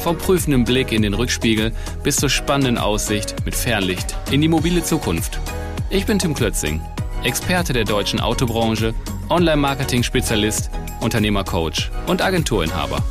[0.00, 1.72] Vom prüfenden Blick in den Rückspiegel
[2.02, 5.38] bis zur spannenden Aussicht mit Fernlicht in die mobile Zukunft.
[5.90, 6.80] Ich bin Tim Klötzing,
[7.22, 8.94] Experte der deutschen Autobranche,
[9.28, 13.04] Online-Marketing-Spezialist, Unternehmercoach und Agenturinhaber.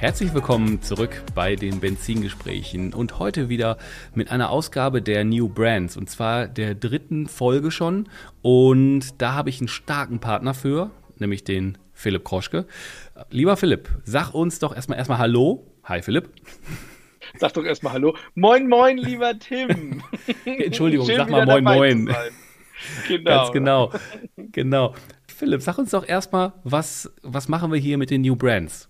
[0.00, 3.76] Herzlich willkommen zurück bei den Benzingesprächen und heute wieder
[4.14, 8.08] mit einer Ausgabe der New Brands und zwar der dritten Folge schon
[8.40, 12.64] und da habe ich einen starken Partner für, nämlich den Philipp Kroschke.
[13.28, 15.66] Lieber Philipp, sag uns doch erstmal erstmal Hallo.
[15.84, 16.30] Hi Philipp.
[17.36, 18.16] Sag doch erstmal Hallo.
[18.34, 20.02] Moin, moin, lieber Tim.
[20.46, 22.16] Entschuldigung, Schön, sag mal Moin, Moin.
[23.06, 23.30] Genau.
[23.30, 23.92] Ganz genau.
[24.52, 24.94] Genau.
[25.28, 28.89] Philipp, sag uns doch erstmal, was, was machen wir hier mit den New Brands?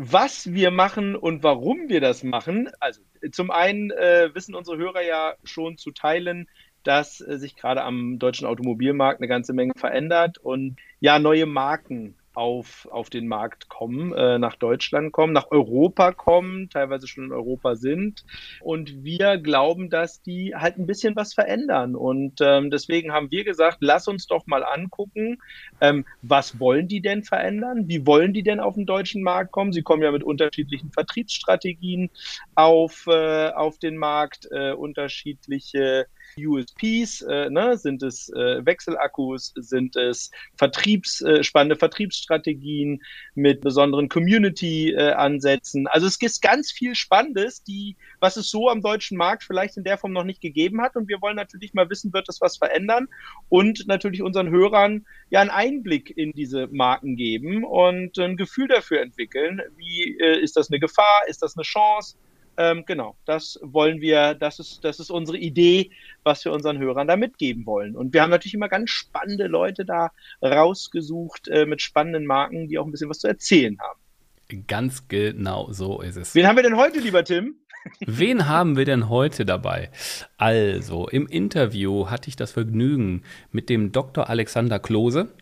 [0.00, 2.70] Was wir machen und warum wir das machen.
[2.78, 3.00] Also
[3.32, 6.48] zum einen äh, wissen unsere Hörer ja schon zu teilen,
[6.84, 12.14] dass äh, sich gerade am deutschen Automobilmarkt eine ganze Menge verändert und ja neue Marken
[12.38, 17.32] auf, auf den Markt kommen, äh, nach Deutschland kommen, nach Europa kommen, teilweise schon in
[17.32, 18.24] Europa sind.
[18.60, 21.96] Und wir glauben, dass die halt ein bisschen was verändern.
[21.96, 25.38] Und ähm, deswegen haben wir gesagt, lass uns doch mal angucken,
[25.80, 27.88] ähm, was wollen die denn verändern?
[27.88, 29.72] Wie wollen die denn auf den deutschen Markt kommen?
[29.72, 32.08] Sie kommen ja mit unterschiedlichen Vertriebsstrategien
[32.54, 36.06] auf, äh, auf den Markt, äh, unterschiedliche
[36.46, 37.76] USPs, äh, ne?
[37.76, 43.02] sind es äh, Wechselakkus, sind es Vertriebs, äh, spannende Vertriebsstrategien
[43.34, 45.86] mit besonderen Community-Ansätzen.
[45.88, 49.84] also es gibt ganz viel Spannendes, die, was es so am deutschen Markt vielleicht in
[49.84, 50.96] der Form noch nicht gegeben hat.
[50.96, 53.08] Und wir wollen natürlich mal wissen, wird das was verändern
[53.48, 59.00] und natürlich unseren Hörern ja einen Einblick in diese Marken geben und ein Gefühl dafür
[59.00, 59.60] entwickeln.
[59.76, 61.22] Wie äh, ist das eine Gefahr?
[61.28, 62.16] Ist das eine Chance?
[62.58, 65.92] Ähm, genau, das wollen wir, das ist, das ist unsere Idee,
[66.24, 67.94] was wir unseren Hörern da mitgeben wollen.
[67.94, 70.10] Und wir haben natürlich immer ganz spannende Leute da
[70.42, 74.66] rausgesucht äh, mit spannenden Marken, die auch ein bisschen was zu erzählen haben.
[74.66, 76.34] Ganz genau so ist es.
[76.34, 77.54] Wen haben wir denn heute, lieber Tim?
[78.00, 79.90] Wen haben wir denn heute dabei?
[80.36, 84.28] Also, im Interview hatte ich das Vergnügen mit dem Dr.
[84.28, 85.32] Alexander Klose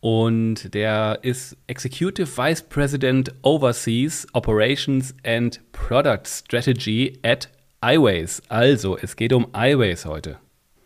[0.00, 7.48] und der ist Executive Vice President Overseas Operations and Product Strategy at
[7.82, 8.42] iWays.
[8.48, 10.38] Also, es geht um iWays heute.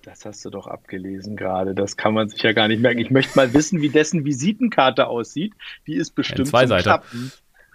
[0.02, 1.74] Das hast du doch abgelesen gerade.
[1.74, 2.98] Das kann man sich ja gar nicht merken.
[2.98, 5.54] Ich möchte mal wissen, wie dessen Visitenkarte aussieht.
[5.86, 7.32] Die ist bestimmt zwei Seiten.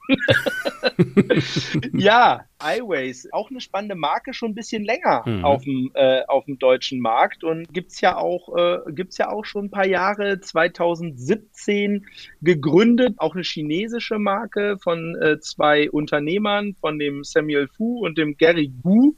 [1.93, 5.45] ja, iWays, auch eine spannende Marke, schon ein bisschen länger mhm.
[5.45, 8.79] auf, dem, äh, auf dem deutschen Markt und gibt es ja, auch, äh,
[9.17, 12.05] ja auch schon ein paar Jahre, 2017
[12.41, 18.37] gegründet, auch eine chinesische Marke von äh, zwei Unternehmern, von dem Samuel Fu und dem
[18.37, 19.13] Gary Gu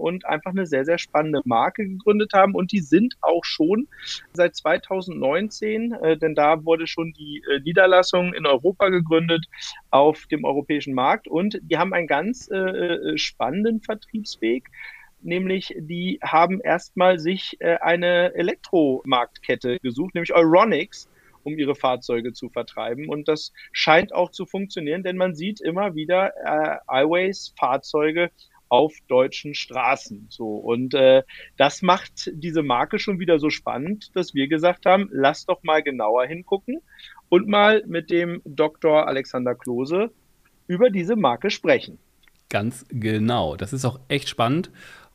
[0.00, 2.54] und einfach eine sehr, sehr spannende Marke gegründet haben.
[2.54, 3.86] Und die sind auch schon
[4.32, 9.46] seit 2019, äh, denn da wurde schon die äh, Niederlassung in Europa gegründet
[9.90, 11.28] auf dem europäischen Markt.
[11.28, 14.68] Und die haben einen ganz äh, äh spannenden Vertriebsweg
[15.22, 21.08] nämlich die haben erstmal sich äh, eine Elektromarktkette gesucht, nämlich Euronics,
[21.42, 23.08] um ihre Fahrzeuge zu vertreiben.
[23.08, 28.30] Und das scheint auch zu funktionieren, denn man sieht immer wieder äh, iWays Fahrzeuge
[28.70, 30.26] auf deutschen Straßen.
[30.30, 31.22] So und äh,
[31.58, 35.82] das macht diese Marke schon wieder so spannend, dass wir gesagt haben, lass doch mal
[35.82, 36.80] genauer hingucken
[37.28, 39.06] und mal mit dem Dr.
[39.06, 40.10] Alexander Klose
[40.66, 41.98] über diese Marke sprechen.
[42.48, 43.56] Ganz genau.
[43.56, 44.70] Das ist auch echt spannend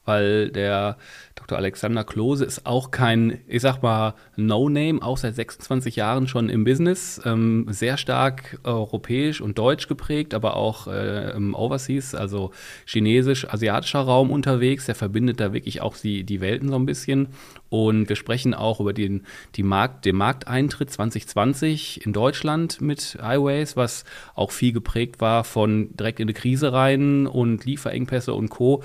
[0.06, 0.98] weil der
[1.36, 1.58] Dr.
[1.58, 6.64] Alexander Klose ist auch kein, ich sag mal, No-Name, auch seit 26 Jahren schon im
[6.64, 12.52] Business, ähm, sehr stark europäisch und deutsch geprägt, aber auch äh, im Overseas, also
[12.86, 14.86] chinesisch-asiatischer Raum unterwegs.
[14.86, 17.28] Der verbindet da wirklich auch die, die Welten so ein bisschen.
[17.70, 19.26] Und wir sprechen auch über den,
[19.56, 25.96] die Markt, den Markteintritt 2020 in Deutschland mit iWays, was auch viel geprägt war von
[25.98, 28.82] direkt in die Krise rein und Lieferengpässe und Co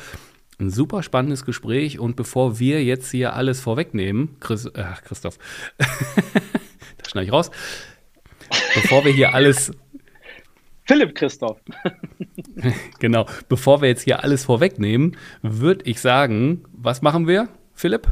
[0.60, 5.38] ein super spannendes Gespräch und bevor wir jetzt hier alles vorwegnehmen, Chris, äh, Christoph,
[5.78, 7.50] das schneide ich raus,
[8.74, 9.72] bevor wir hier alles
[10.86, 11.60] Philipp Christoph.
[12.98, 18.08] genau, bevor wir jetzt hier alles vorwegnehmen, würde ich sagen, was machen wir, Philipp?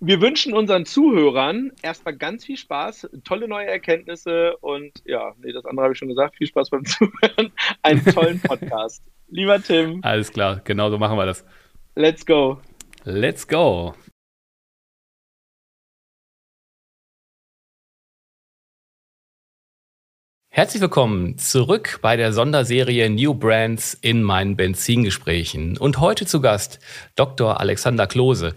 [0.00, 5.64] Wir wünschen unseren Zuhörern erstmal ganz viel Spaß, tolle neue Erkenntnisse und ja, nee, das
[5.64, 6.36] andere habe ich schon gesagt.
[6.36, 7.50] Viel Spaß beim Zuhören.
[7.82, 9.02] Einen tollen Podcast.
[9.30, 10.00] Lieber Tim.
[10.02, 11.44] Alles klar, genau so machen wir das.
[11.94, 12.60] Let's go.
[13.04, 13.94] Let's go.
[20.50, 25.76] Herzlich willkommen zurück bei der Sonderserie New Brands in meinen Benzingesprächen.
[25.76, 26.80] Und heute zu Gast
[27.14, 27.60] Dr.
[27.60, 28.54] Alexander Klose,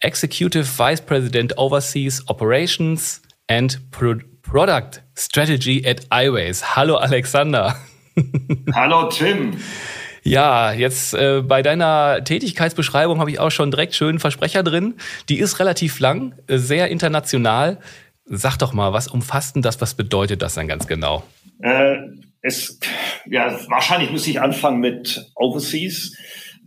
[0.00, 6.76] Executive Vice President Overseas Operations and Pro Product Strategy at iWays.
[6.76, 7.76] Hallo Alexander.
[8.74, 9.56] Hallo Tim.
[10.28, 14.94] Ja, jetzt äh, bei deiner Tätigkeitsbeschreibung habe ich auch schon direkt schön Versprecher drin.
[15.30, 17.78] Die ist relativ lang, äh, sehr international.
[18.26, 19.80] Sag doch mal, was umfasst denn das?
[19.80, 21.22] Was bedeutet das dann ganz genau?
[21.62, 21.96] Äh,
[22.42, 22.78] es,
[23.24, 26.14] ja, wahrscheinlich muss ich anfangen mit Overseas.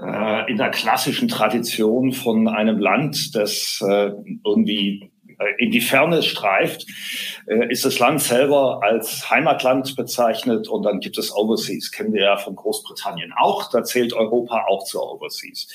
[0.02, 4.10] Äh, in der klassischen Tradition von einem Land, das äh,
[4.44, 5.11] irgendwie
[5.58, 6.86] in die Ferne streift,
[7.48, 12.24] äh, ist das Land selber als Heimatland bezeichnet und dann gibt es Overseas, kennen wir
[12.24, 15.68] ja von Großbritannien auch, da zählt Europa auch zu Overseas.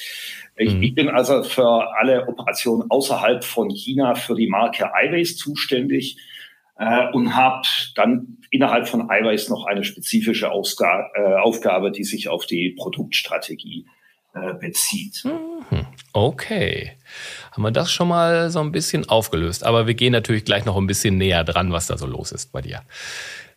[0.57, 0.83] Ich, mhm.
[0.83, 6.19] ich bin also für alle Operationen außerhalb von China für die Marke iWays zuständig
[6.79, 12.29] äh, und habe dann innerhalb von iWays noch eine spezifische Ausga äh, Aufgabe, die sich
[12.29, 13.87] auf die Produktstrategie
[14.35, 15.25] äh, bezieht.
[15.25, 15.87] Mhm.
[16.13, 16.96] Okay.
[17.57, 19.65] Haben wir das schon mal so ein bisschen aufgelöst.
[19.65, 22.53] Aber wir gehen natürlich gleich noch ein bisschen näher dran, was da so los ist
[22.53, 22.83] bei dir.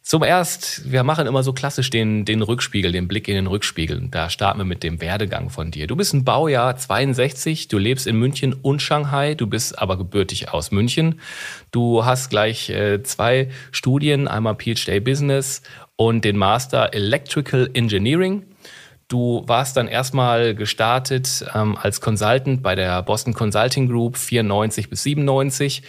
[0.03, 4.07] Zum Erst, wir machen immer so klassisch den, den Rückspiegel, den Blick in den Rückspiegel.
[4.09, 5.85] Da starten wir mit dem Werdegang von dir.
[5.85, 10.53] Du bist ein Baujahr 62, du lebst in München und Shanghai, du bist aber gebürtig
[10.53, 11.19] aus München.
[11.71, 15.61] Du hast gleich äh, zwei Studien, einmal PhD Business
[15.97, 18.43] und den Master Electrical Engineering.
[19.09, 25.01] Du warst dann erstmal gestartet ähm, als Consultant bei der Boston Consulting Group 94 bis
[25.01, 25.81] 97,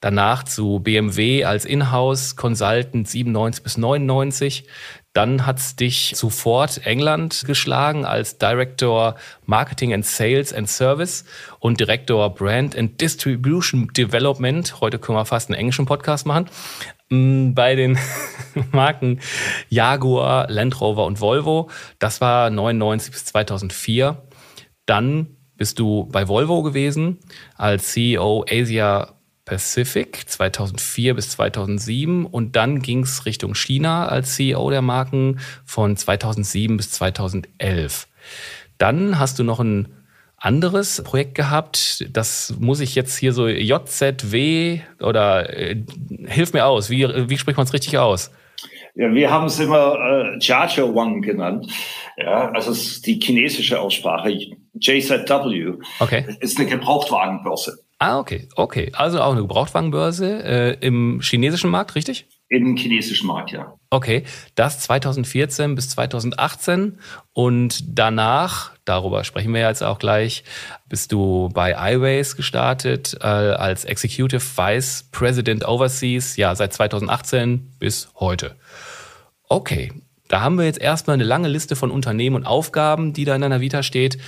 [0.00, 4.68] danach zu BMW als Inhouse Consultant 97 bis 99.
[5.12, 11.24] Dann hat's dich zu Ford England geschlagen als Director Marketing and Sales and Service
[11.58, 14.80] und Director Brand and Distribution Development.
[14.80, 16.48] Heute können wir fast einen englischen Podcast machen.
[17.10, 17.98] Mm, bei den
[18.72, 19.20] Marken
[19.68, 21.70] Jaguar, Land Rover und Volvo.
[21.98, 24.22] Das war 99 bis 2004.
[24.86, 27.18] Dann bist du bei Volvo gewesen
[27.56, 29.14] als CEO Asia
[29.44, 35.96] Pacific 2004 bis 2007 und dann ging es Richtung China als CEO der Marken von
[35.96, 38.08] 2007 bis 2011.
[38.76, 39.88] Dann hast du noch ein
[40.38, 42.06] anderes Projekt gehabt.
[42.10, 45.76] Das muss ich jetzt hier so JZW oder äh,
[46.26, 46.90] hilf mir aus.
[46.90, 48.30] Wie, wie spricht man es richtig aus?
[48.94, 51.70] Ja, wir haben es immer äh, Jiajiu Wang genannt.
[52.16, 54.30] Ja, also es ist die chinesische Aussprache.
[54.74, 55.74] JZW.
[56.00, 56.24] Okay.
[56.40, 57.78] Ist eine Gebrauchtwagenbörse.
[58.00, 58.90] Ah, okay, okay.
[58.94, 62.26] Also auch eine Gebrauchtwagenbörse äh, im chinesischen Markt, richtig?
[62.50, 63.74] Im chinesischen Markt, ja.
[63.90, 64.24] Okay,
[64.54, 66.98] das 2014 bis 2018
[67.34, 70.44] und danach, darüber sprechen wir jetzt auch gleich,
[70.88, 78.08] bist du bei iWays gestartet äh, als Executive Vice President Overseas, ja, seit 2018 bis
[78.14, 78.56] heute.
[79.48, 79.92] Okay,
[80.28, 83.40] da haben wir jetzt erstmal eine lange Liste von Unternehmen und Aufgaben, die da in
[83.42, 84.18] deiner Vita steht.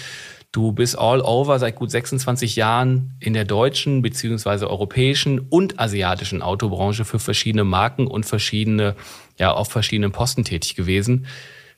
[0.52, 6.42] Du bist all over seit gut 26 Jahren in der deutschen beziehungsweise europäischen und asiatischen
[6.42, 8.96] Autobranche für verschiedene Marken und verschiedene,
[9.38, 11.26] ja, auf verschiedenen Posten tätig gewesen.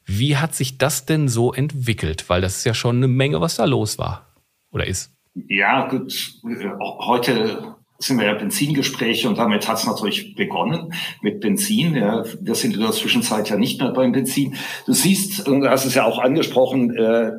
[0.06, 2.30] Wie hat sich das denn so entwickelt?
[2.30, 4.26] Weil das ist ja schon eine Menge, was da los war
[4.72, 5.12] oder ist.
[5.34, 6.32] Ja, gut.
[6.80, 11.94] Heute sind wir ja Benzingespräche und damit hat es natürlich begonnen mit Benzin.
[11.94, 14.56] Ja, wir sind in der Zwischenzeit ja nicht mehr beim Benzin.
[14.86, 17.32] Du siehst, und du hast es ja auch angesprochen, äh,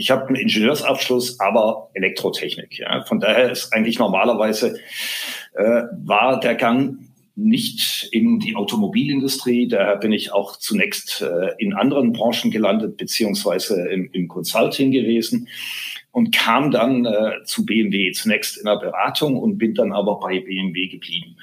[0.00, 2.78] ich habe einen Ingenieursabschluss, aber Elektrotechnik.
[2.78, 3.04] Ja.
[3.04, 4.80] Von daher ist eigentlich normalerweise
[5.54, 6.98] äh, war der Gang
[7.36, 9.68] nicht in die Automobilindustrie.
[9.68, 15.48] Daher bin ich auch zunächst äh, in anderen Branchen gelandet, beziehungsweise im, im Consulting gewesen
[16.12, 20.40] und kam dann äh, zu BMW, zunächst in der Beratung und bin dann aber bei
[20.40, 21.36] BMW geblieben.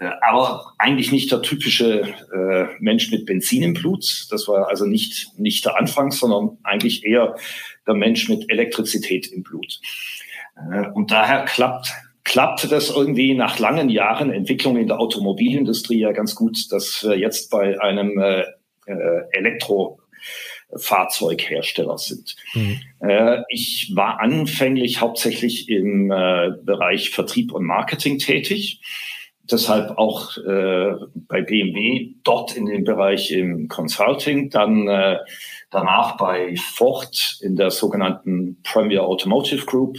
[0.00, 4.26] Äh, aber eigentlich nicht der typische äh, Mensch mit Benzin im Blut.
[4.30, 7.36] Das war also nicht, nicht der Anfang, sondern eigentlich eher
[7.90, 9.80] der Mensch mit Elektrizität im Blut.
[10.56, 11.92] Äh, und daher klappt,
[12.24, 17.18] klappte das irgendwie nach langen Jahren Entwicklung in der Automobilindustrie ja ganz gut, dass wir
[17.18, 18.44] jetzt bei einem äh,
[18.86, 22.36] äh Elektrofahrzeughersteller sind.
[22.54, 22.80] Mhm.
[23.00, 28.80] Äh, ich war anfänglich hauptsächlich im äh, Bereich Vertrieb und Marketing tätig
[29.50, 35.18] deshalb auch äh, bei BMW dort in dem Bereich im Consulting, dann äh,
[35.70, 39.98] danach bei Ford in der sogenannten Premier Automotive Group,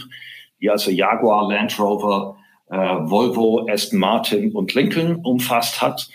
[0.60, 2.36] die also Jaguar, Land Rover
[2.70, 6.08] äh, Volvo, Aston Martin und Lincoln umfasst hat.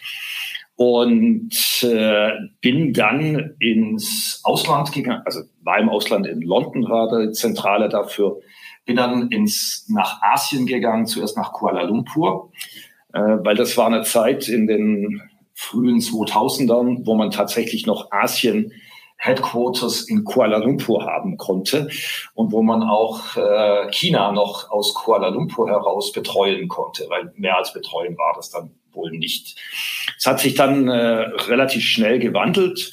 [0.75, 1.49] Und
[1.81, 2.29] äh,
[2.61, 8.39] bin dann ins Ausland gegangen, also war im Ausland in London, die Zentrale dafür,
[8.85, 12.51] bin dann ins, nach Asien gegangen, zuerst nach Kuala Lumpur,
[13.11, 15.21] äh, weil das war eine Zeit in den
[15.55, 18.71] frühen 2000ern, wo man tatsächlich noch Asien
[19.17, 21.89] Headquarters in Kuala Lumpur haben konnte
[22.35, 27.57] und wo man auch äh, China noch aus Kuala Lumpur heraus betreuen konnte, weil mehr
[27.57, 29.57] als betreuen war das dann wohl nicht.
[30.17, 30.93] Es hat sich dann äh,
[31.47, 32.91] relativ schnell gewandelt.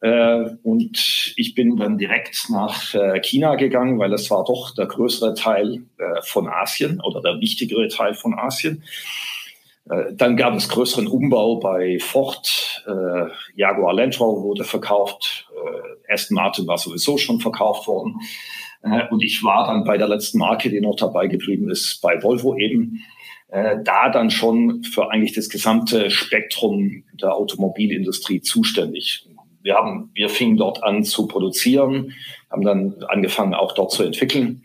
[0.00, 4.86] Äh, und ich bin dann direkt nach äh, China gegangen, weil es war doch der
[4.86, 8.82] größere Teil äh, von Asien oder der wichtigere Teil von Asien.
[9.88, 12.84] Äh, dann gab es größeren Umbau bei Ford.
[12.86, 15.48] Äh, Jaguar Land Rover wurde verkauft.
[15.54, 18.16] Äh, Aston Martin war sowieso schon verkauft worden.
[18.82, 22.22] Äh, und ich war dann bei der letzten Marke, die noch dabei geblieben ist, bei
[22.22, 23.02] Volvo eben.
[23.48, 29.26] Äh, da dann schon für eigentlich das gesamte Spektrum der Automobilindustrie zuständig.
[29.62, 32.14] Wir haben, wir fingen dort an zu produzieren,
[32.50, 34.62] haben dann angefangen auch dort zu entwickeln.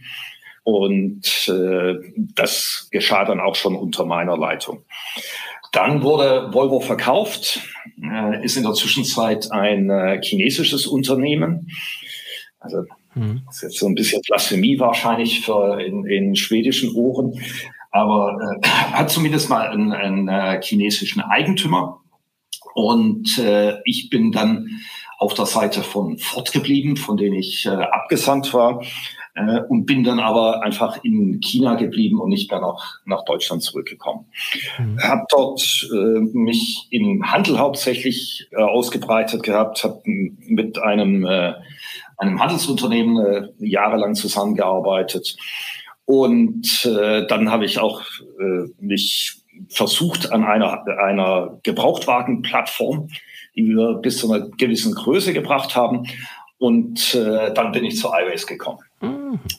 [0.66, 4.84] Und äh, das geschah dann auch schon unter meiner Leitung.
[5.72, 7.62] Dann wurde Volvo verkauft,
[8.02, 11.70] äh, ist in der Zwischenzeit ein äh, chinesisches Unternehmen.
[12.60, 13.44] Also mhm.
[13.46, 17.40] das ist jetzt so ein bisschen Blasphemie wahrscheinlich für in, in schwedischen Ohren,
[17.92, 22.02] aber äh, hat zumindest mal einen, einen äh, chinesischen Eigentümer.
[22.74, 24.68] Und äh, ich bin dann
[25.20, 28.82] auf der Seite von Ford geblieben, von denen ich äh, abgesandt war
[29.36, 33.62] äh, und bin dann aber einfach in China geblieben und nicht mehr nach, nach Deutschland
[33.62, 34.26] zurückgekommen.
[34.80, 35.00] Mhm.
[35.02, 41.54] Habe dort äh, mich im Handel hauptsächlich äh, ausgebreitet gehabt, habe mit einem, äh,
[42.18, 45.36] einem Handelsunternehmen äh, jahrelang zusammengearbeitet.
[46.06, 48.02] Und äh, dann habe ich auch
[48.40, 53.10] äh, mich versucht an einer, einer Gebrauchtwagenplattform,
[53.56, 56.08] die wir bis zu einer gewissen Größe gebracht haben.
[56.58, 58.80] Und äh, dann bin ich zu iWays gekommen.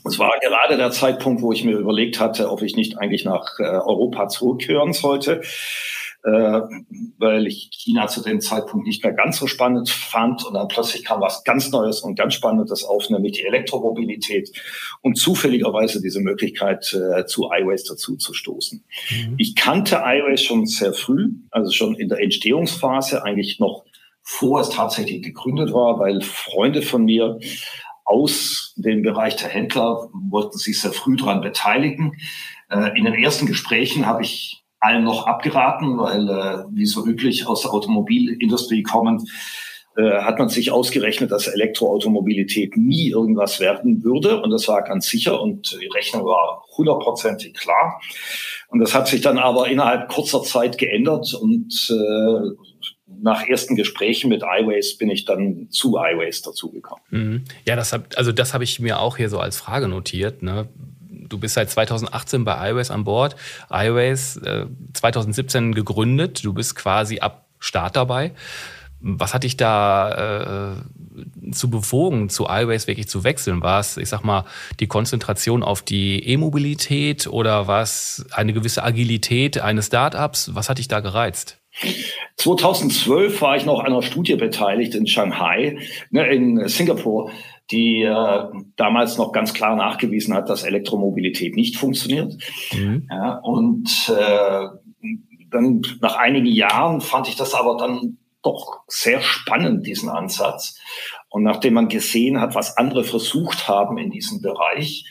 [0.04, 3.58] Es war gerade der Zeitpunkt, wo ich mir überlegt hatte, ob ich nicht eigentlich nach
[3.58, 5.42] äh, Europa zurückkehren sollte,
[6.24, 6.60] äh,
[7.18, 10.44] weil ich China zu dem Zeitpunkt nicht mehr ganz so spannend fand.
[10.44, 14.50] Und dann plötzlich kam was ganz Neues und ganz Spannendes auf, nämlich die Elektromobilität
[15.02, 18.84] und zufälligerweise diese Möglichkeit, äh, zu iWays dazu zu stoßen.
[19.10, 19.34] Mhm.
[19.38, 23.84] Ich kannte iWays schon sehr früh, also schon in der Entstehungsphase, eigentlich noch
[24.28, 27.38] vor es tatsächlich gegründet war, weil Freunde von mir
[28.06, 32.12] aus dem Bereich der Händler wollten sich sehr früh daran beteiligen.
[32.70, 37.46] Äh, in den ersten Gesprächen habe ich allen noch abgeraten, weil, äh, wie so üblich
[37.46, 39.28] aus der Automobilindustrie kommend,
[39.96, 44.42] äh, hat man sich ausgerechnet, dass Elektroautomobilität nie irgendwas werden würde.
[44.42, 48.00] Und das war ganz sicher und die Rechnung war hundertprozentig klar.
[48.68, 52.50] Und das hat sich dann aber innerhalb kurzer Zeit geändert und äh,
[53.26, 57.04] nach ersten Gesprächen mit iWays bin ich dann zu iWays dazugekommen.
[57.10, 57.44] Mhm.
[57.66, 60.42] Ja, das hab, also das habe ich mir auch hier so als Frage notiert.
[60.42, 60.68] Ne?
[61.28, 63.34] Du bist seit 2018 bei iWays an Bord.
[63.68, 66.44] iWays äh, 2017 gegründet.
[66.44, 68.30] Du bist quasi ab Start dabei.
[69.00, 73.60] Was hat dich da äh, zu bewogen, zu iWays wirklich zu wechseln?
[73.60, 74.44] War es, ich sag mal,
[74.78, 80.54] die Konzentration auf die E-Mobilität oder war es eine gewisse Agilität eines Startups?
[80.54, 81.58] Was hat dich da gereizt?
[82.36, 85.78] 2012 war ich noch an einer Studie beteiligt in Shanghai,
[86.10, 87.30] ne, in Singapur,
[87.70, 88.44] die äh,
[88.76, 92.34] damals noch ganz klar nachgewiesen hat, dass Elektromobilität nicht funktioniert.
[92.72, 93.08] Mhm.
[93.10, 94.68] Ja, und äh,
[95.50, 100.78] dann nach einigen Jahren fand ich das aber dann doch sehr spannend, diesen Ansatz.
[101.28, 105.04] Und nachdem man gesehen hat, was andere versucht haben in diesem Bereich,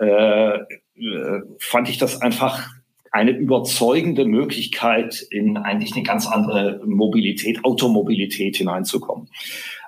[0.00, 2.68] äh, äh fand ich das einfach
[3.12, 9.28] eine überzeugende Möglichkeit, in eigentlich eine ganz andere Mobilität, Automobilität hineinzukommen.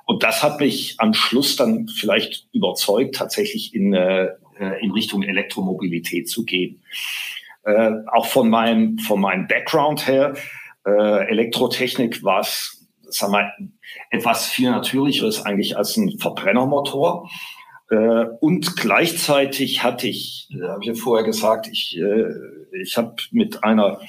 [0.05, 4.31] Und das hat mich am Schluss dann vielleicht überzeugt, tatsächlich in, äh,
[4.81, 6.83] in Richtung Elektromobilität zu gehen.
[7.65, 10.35] Äh, auch von meinem, von meinem Background her,
[10.87, 13.53] äh, Elektrotechnik war es, sagen wir,
[14.11, 17.31] etwas viel natürlicheres eigentlich als ein Verbrennermotor.
[17.91, 22.25] Äh, und gleichzeitig hatte ich, äh, habe ich ja vorher gesagt, ich, äh,
[22.73, 24.01] ich habe mit einer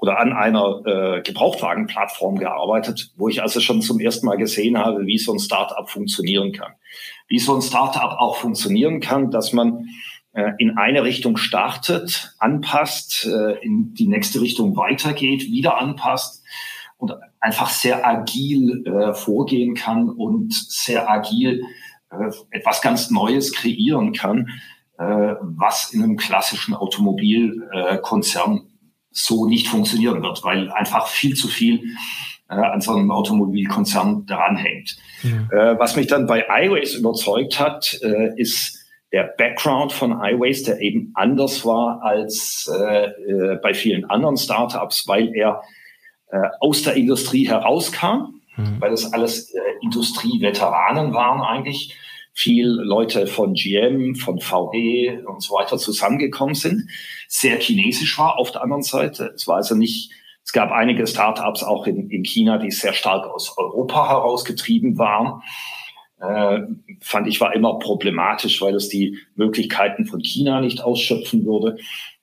[0.00, 5.06] oder an einer äh, Gebrauchtwagenplattform gearbeitet, wo ich also schon zum ersten Mal gesehen habe,
[5.06, 6.72] wie so ein Startup funktionieren kann.
[7.28, 9.88] Wie so ein Startup auch funktionieren kann, dass man
[10.34, 16.42] äh, in eine Richtung startet, anpasst, äh, in die nächste Richtung weitergeht, wieder anpasst
[16.98, 21.62] und einfach sehr agil äh, vorgehen kann und sehr agil
[22.10, 24.48] äh, etwas ganz Neues kreieren kann,
[24.96, 28.68] was in einem klassischen Automobilkonzern
[29.10, 31.82] so nicht funktionieren wird, weil einfach viel zu viel
[32.48, 34.96] äh, an so einem Automobilkonzern dranhängt.
[35.22, 35.78] Ja.
[35.78, 37.94] was mich dann bei iWays überzeugt hat,
[38.36, 38.78] ist
[39.10, 42.70] der Background von iWays, der eben anders war als
[43.62, 45.62] bei vielen anderen Startups, weil er
[46.60, 48.80] aus der Industrie herauskam, mhm.
[48.80, 51.96] weil das alles Industrieveteranen waren eigentlich
[52.34, 56.90] viel Leute von GM, von VW und so weiter zusammengekommen sind,
[57.28, 59.32] sehr chinesisch war auf der anderen Seite.
[59.34, 60.10] Es war also nicht,
[60.44, 65.42] es gab einige Startups auch in, in China, die sehr stark aus Europa herausgetrieben waren.
[66.20, 66.66] Äh,
[67.00, 71.78] fand ich war immer problematisch, weil es die Möglichkeiten von China nicht ausschöpfen würde.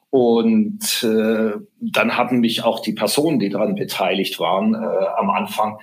[0.09, 5.79] Und äh, dann haben mich auch die Personen, die daran beteiligt waren, äh, am Anfang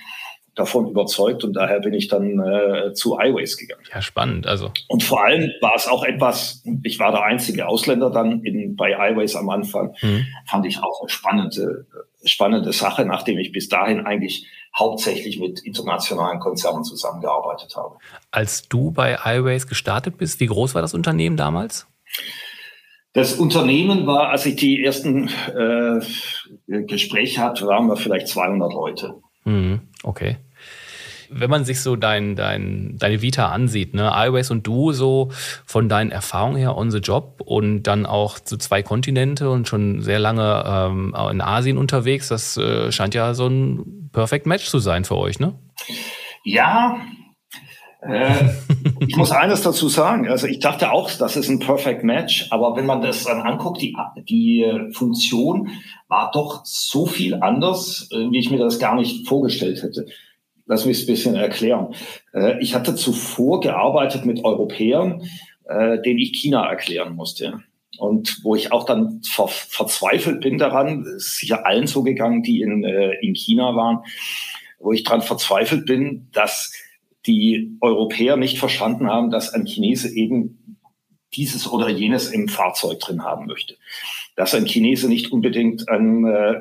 [0.59, 3.83] davon überzeugt und daher bin ich dann äh, zu iWays gegangen.
[3.93, 4.47] Ja, spannend.
[4.47, 4.73] Also.
[4.89, 8.93] Und vor allem war es auch etwas, ich war der einzige Ausländer dann in, bei
[8.93, 10.27] iWays am Anfang, mhm.
[10.47, 11.87] fand ich auch eine spannende,
[12.25, 14.47] spannende Sache, nachdem ich bis dahin eigentlich
[14.77, 17.97] hauptsächlich mit internationalen Konzernen zusammengearbeitet habe.
[18.31, 21.87] Als du bei iWays gestartet bist, wie groß war das Unternehmen damals?
[23.13, 26.01] Das Unternehmen war, als ich die ersten äh,
[26.83, 29.15] Gespräche hatte, waren wir vielleicht 200 Leute.
[29.45, 29.81] Mhm.
[30.03, 30.37] Okay
[31.31, 35.31] wenn man sich so dein, dein, deine Vita ansieht, ne, iWays und du so
[35.67, 40.03] von deinen Erfahrungen her on the job und dann auch so zwei Kontinente und schon
[40.03, 44.79] sehr lange ähm, in Asien unterwegs, das äh, scheint ja so ein Perfect Match zu
[44.79, 45.55] sein für euch, ne?
[46.45, 46.99] Ja,
[48.01, 48.51] äh,
[49.01, 50.29] ich muss eines dazu sagen.
[50.29, 53.83] Also ich dachte auch, das ist ein Perfect Match, aber wenn man das dann anguckt,
[53.83, 53.97] die,
[54.29, 55.71] die Funktion
[56.07, 60.07] war doch so viel anders, äh, wie ich mir das gar nicht vorgestellt hätte.
[60.69, 61.95] Lass mich es ein bisschen erklären.
[62.33, 65.23] Äh, ich hatte zuvor gearbeitet mit Europäern,
[65.65, 67.63] äh, denen ich China erklären musste.
[67.99, 72.61] Und wo ich auch dann ver verzweifelt bin daran, ist sicher allen so gegangen, die
[72.61, 74.05] in, äh, in China waren,
[74.79, 76.73] wo ich daran verzweifelt bin, dass
[77.27, 80.77] die Europäer nicht verstanden haben, dass ein Chinese eben
[81.35, 83.77] dieses oder jenes im Fahrzeug drin haben möchte.
[84.37, 86.61] Dass ein Chinese nicht unbedingt einen, äh,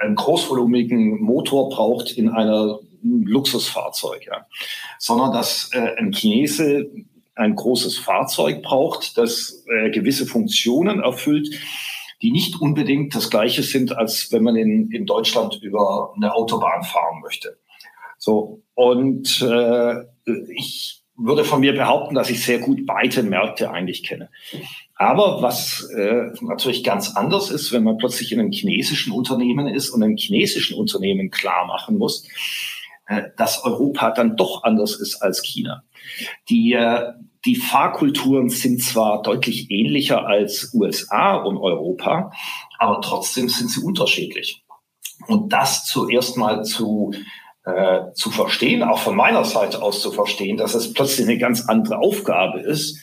[0.00, 4.46] einen großvolumigen Motor braucht in einer Luxusfahrzeug, ja.
[4.98, 6.90] sondern dass äh, ein Chinese
[7.34, 11.48] ein großes Fahrzeug braucht, das äh, gewisse Funktionen erfüllt,
[12.20, 16.82] die nicht unbedingt das gleiche sind, als wenn man in, in Deutschland über eine Autobahn
[16.82, 17.56] fahren möchte.
[18.18, 19.94] So, und äh,
[20.52, 24.30] ich würde von mir behaupten, dass ich sehr gut beide Märkte eigentlich kenne.
[24.94, 29.90] Aber was äh, natürlich ganz anders ist, wenn man plötzlich in einem chinesischen Unternehmen ist
[29.90, 32.26] und einem chinesischen Unternehmen klar machen muss,
[33.36, 35.82] dass Europa dann doch anders ist als China.
[36.48, 37.12] Die, äh,
[37.44, 42.32] die Fahrkulturen sind zwar deutlich ähnlicher als USA und Europa,
[42.78, 44.64] aber trotzdem sind sie unterschiedlich.
[45.26, 47.12] Und das zuerst mal zu,
[47.64, 51.68] äh, zu verstehen, auch von meiner Seite aus zu verstehen, dass es plötzlich eine ganz
[51.68, 52.98] andere Aufgabe ist,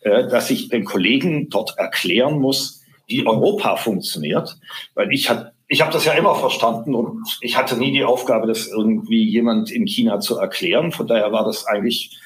[0.00, 4.58] äh, dass ich den Kollegen dort erklären muss, wie Europa funktioniert.
[4.94, 8.46] Weil ich hatte ich habe das ja immer verstanden und ich hatte nie die Aufgabe,
[8.46, 10.92] das irgendwie jemand in China zu erklären.
[10.92, 12.16] Von daher war das eigentlich,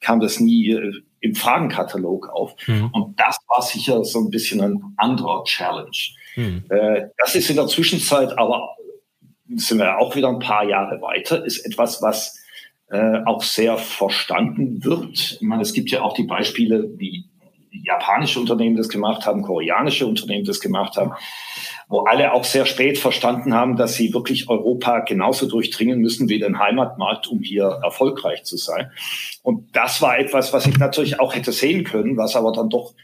[0.00, 2.54] kam das nie äh, im Fragenkatalog auf.
[2.66, 2.90] Mhm.
[2.92, 5.96] Und das war sicher so ein bisschen ein anderer Challenge.
[6.34, 6.64] Mhm.
[6.70, 8.76] Äh, das ist in der Zwischenzeit aber,
[9.54, 12.36] sind wir auch wieder ein paar Jahre weiter, ist etwas, was
[12.90, 15.38] äh, auch sehr verstanden wird.
[15.40, 17.24] Ich meine, es gibt ja auch die Beispiele, wie
[17.70, 21.12] japanische Unternehmen das gemacht haben, koreanische Unternehmen das gemacht haben
[21.88, 26.38] wo alle auch sehr spät verstanden haben, dass sie wirklich Europa genauso durchdringen müssen wie
[26.38, 28.90] den Heimatmarkt, um hier erfolgreich zu sein.
[29.42, 32.94] Und das war etwas, was ich natürlich auch hätte sehen können, was aber dann doch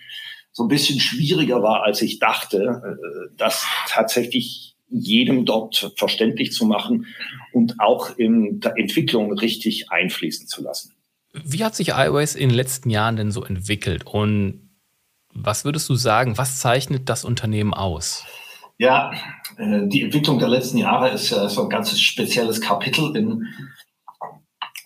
[0.53, 6.67] so ein bisschen schwieriger war, als ich dachte, äh, das tatsächlich jedem dort verständlich zu
[6.67, 7.07] machen
[7.53, 10.94] und auch in der Entwicklung richtig einfließen zu lassen.
[11.43, 14.71] Wie hat sich iOS in den letzten Jahren denn so entwickelt und
[15.35, 18.25] was würdest du sagen, was zeichnet das Unternehmen aus?
[18.79, 19.13] Ja,
[19.57, 23.47] äh, die Entwicklung der letzten Jahre ist ja so ein ganz spezielles Kapitel in,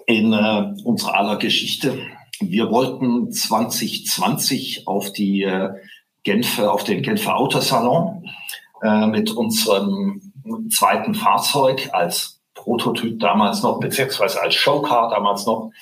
[0.07, 1.99] in äh, unserer aller Geschichte.
[2.41, 5.71] Wir wollten 2020 auf die äh,
[6.25, 8.29] Genfer, auf den Genfer Autosalon
[9.09, 10.33] mit unserem
[10.71, 15.73] zweiten Fahrzeug als Prototyp damals noch, beziehungsweise als Showcar damals noch.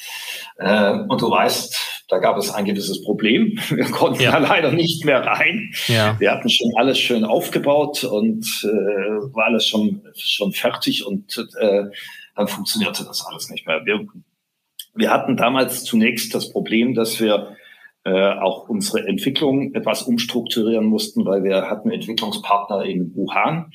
[0.59, 3.59] Äh, und du weißt, da gab es ein gewisses Problem.
[3.69, 4.33] Wir konnten ja.
[4.33, 5.73] da leider nicht mehr rein.
[5.87, 6.19] Ja.
[6.19, 11.85] Wir hatten schon alles schön aufgebaut und äh, war alles schon, schon fertig und äh,
[12.35, 13.85] dann funktionierte das alles nicht mehr.
[13.85, 14.07] Wir,
[14.95, 17.57] wir hatten damals zunächst das Problem, dass wir
[18.05, 23.73] äh, auch unsere Entwicklung etwas umstrukturieren mussten, weil wir hatten Entwicklungspartner in Wuhan,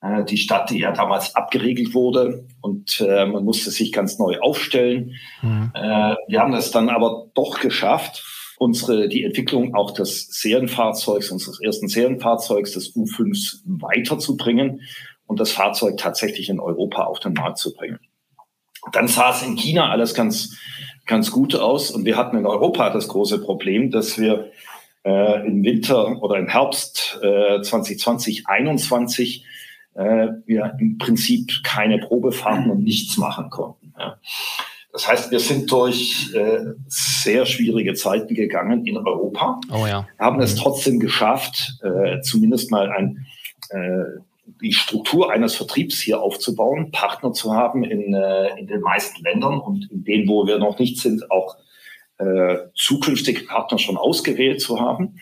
[0.00, 5.14] die Stadt, die ja damals abgeriegelt wurde und äh, man musste sich ganz neu aufstellen.
[5.42, 5.72] Mhm.
[5.74, 8.24] Äh, wir haben es dann aber doch geschafft,
[8.58, 14.82] unsere, die Entwicklung auch des Serienfahrzeugs, unseres ersten Serienfahrzeugs, des U5 weiterzubringen
[15.26, 17.98] und das Fahrzeug tatsächlich in Europa auf den Markt zu bringen.
[18.92, 20.56] Dann sah es in China alles ganz,
[21.06, 24.50] ganz gut aus und wir hatten in Europa das große Problem, dass wir
[25.04, 29.44] äh, im Winter oder im Herbst äh, 2020, 2021
[29.98, 33.92] äh, wir im Prinzip keine Probefahrten und nichts machen konnten.
[33.98, 34.16] Ja.
[34.92, 40.06] Das heißt, wir sind durch äh, sehr schwierige Zeiten gegangen in Europa, oh ja.
[40.18, 40.60] haben es mhm.
[40.60, 43.26] trotzdem geschafft, äh, zumindest mal ein,
[43.70, 44.20] äh,
[44.62, 49.58] die Struktur eines Vertriebs hier aufzubauen, Partner zu haben in, äh, in den meisten Ländern
[49.58, 51.56] und in denen, wo wir noch nicht sind, auch
[52.18, 55.20] äh, zukünftige Partner schon ausgewählt zu haben.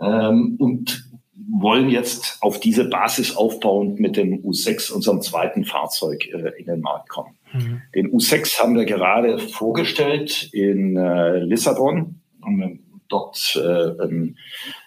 [0.00, 1.09] Ähm, und
[1.58, 6.80] wollen jetzt auf diese Basis aufbauend mit dem U6, unserem zweiten Fahrzeug, äh, in den
[6.80, 7.36] Markt kommen.
[7.52, 7.82] Mhm.
[7.94, 14.38] Den U6 haben wir gerade vorgestellt in äh, Lissabon, haben dort äh, ein,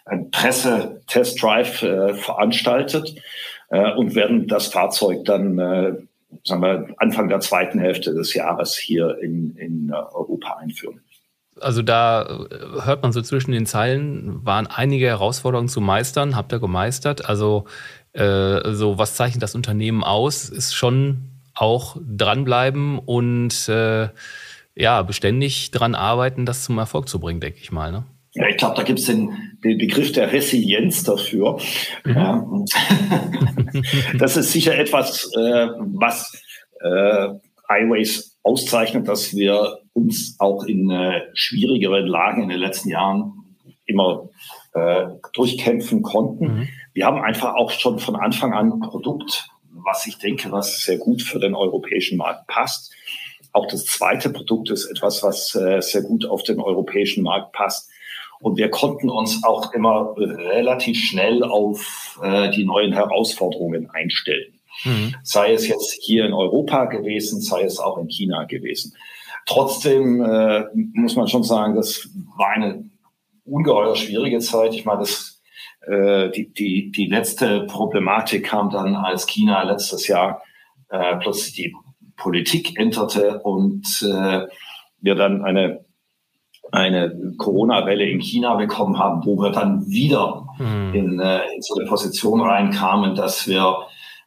[0.06, 3.15] ein Presse-Test-Drive äh, veranstaltet
[3.69, 5.93] äh, und werden das Fahrzeug dann äh,
[6.43, 11.02] sagen wir, Anfang der zweiten Hälfte des Jahres hier in, in Europa einführen.
[11.63, 16.52] Also da äh, hört man so zwischen den Zeilen, waren einige Herausforderungen zu meistern, habt
[16.52, 17.26] ihr gemeistert.
[17.28, 17.65] Also
[18.13, 20.49] äh, so, was zeichnet das Unternehmen aus?
[20.49, 24.10] Ist schon auch dranbleiben und äh,
[24.76, 27.91] ja, beständig dran arbeiten, das zum Erfolg zu bringen, denke ich mal.
[27.91, 28.06] Ne?
[28.34, 31.60] Ja, ich glaube, da gibt es den, den, Begriff der Resilienz dafür.
[32.04, 32.65] Mhm.
[34.17, 36.41] das ist sicher etwas, äh, was
[36.82, 37.30] äh,
[37.69, 43.34] Highways auszeichnet, dass wir uns auch in äh, schwierigeren Lagen in den letzten Jahren
[43.86, 44.29] immer
[44.73, 46.45] äh, durchkämpfen konnten.
[46.45, 46.69] Mhm.
[46.93, 50.97] Wir haben einfach auch schon von Anfang an ein Produkt, was ich denke, was sehr
[50.97, 52.93] gut für den europäischen Markt passt.
[53.51, 57.89] Auch das zweite Produkt ist etwas, was äh, sehr gut auf den europäischen Markt passt.
[58.39, 64.60] Und wir konnten uns auch immer relativ schnell auf äh, die neuen Herausforderungen einstellen.
[64.84, 65.15] Mhm.
[65.23, 68.95] Sei es jetzt hier in Europa gewesen, sei es auch in China gewesen.
[69.45, 72.89] Trotzdem äh, muss man schon sagen, das war eine
[73.45, 74.73] ungeheuer schwierige Zeit.
[74.73, 75.41] Ich meine, das,
[75.88, 80.41] äh, die, die, die letzte Problematik kam dann, als China letztes Jahr
[80.89, 81.75] äh, plötzlich die
[82.15, 84.47] Politik änderte und äh,
[85.01, 85.84] wir dann eine
[86.71, 90.93] eine Corona-Welle in China bekommen haben, wo wir dann wieder mhm.
[90.93, 93.77] in, äh, in so eine Position reinkamen, dass wir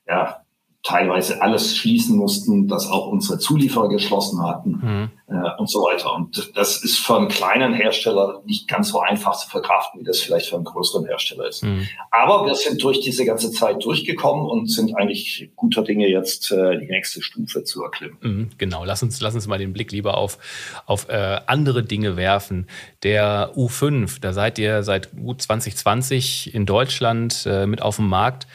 [0.07, 0.43] ja
[0.87, 5.11] teilweise alles schließen mussten, dass auch unsere Zulieferer geschlossen hatten mhm.
[5.27, 6.15] äh, und so weiter.
[6.15, 10.21] Und das ist für einen kleinen Hersteller nicht ganz so einfach zu verkraften, wie das
[10.21, 11.65] vielleicht für einen größeren Hersteller ist.
[11.65, 11.89] Mhm.
[12.13, 16.79] Aber wir sind durch diese ganze Zeit durchgekommen und sind eigentlich guter Dinge jetzt äh,
[16.79, 18.19] die nächste Stufe zu erklimmen.
[18.21, 20.39] Mhm, genau, lass uns, lass uns mal den Blick lieber auf,
[20.87, 22.69] auf äh, andere Dinge werfen.
[23.03, 28.47] Der U5, da seid ihr seit gut 2020 in Deutschland äh, mit auf dem Markt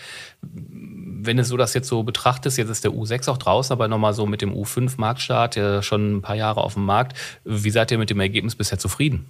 [1.24, 4.14] wenn du so das jetzt so betrachtest, jetzt ist der U6 auch draußen, aber nochmal
[4.14, 7.18] so mit dem U5 Marktstart, ja schon ein paar Jahre auf dem Markt.
[7.44, 9.26] Wie seid ihr mit dem Ergebnis bisher zufrieden?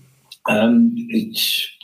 [0.48, 1.80] Ähm, ich,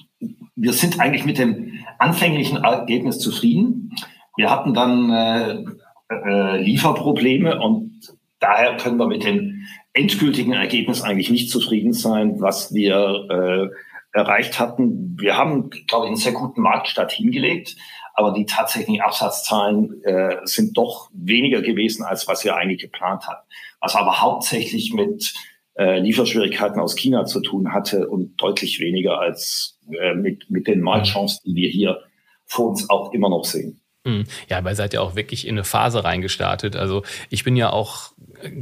[0.56, 3.92] wir sind eigentlich mit dem anfänglichen Ergebnis zufrieden.
[4.36, 5.64] Wir hatten dann äh,
[6.10, 8.00] äh, Lieferprobleme und
[8.40, 14.60] daher können wir mit dem endgültigen Ergebnis eigentlich nicht zufrieden sein, was wir äh, erreicht
[14.60, 15.18] hatten.
[15.20, 17.76] Wir haben, glaube ich, einen sehr guten Marktstart hingelegt
[18.18, 23.48] aber die tatsächlichen Absatzzahlen äh, sind doch weniger gewesen, als was wir eigentlich geplant hatten.
[23.80, 25.36] Was aber hauptsächlich mit
[25.78, 30.82] äh, Lieferschwierigkeiten aus China zu tun hatte und deutlich weniger als äh, mit, mit den
[30.82, 32.02] Marktchancen, die wir hier
[32.46, 33.82] vor uns auch immer noch sehen.
[34.04, 34.24] Hm.
[34.50, 36.76] Ja, ihr seid ja auch wirklich in eine Phase reingestartet.
[36.76, 38.14] Also ich bin ja auch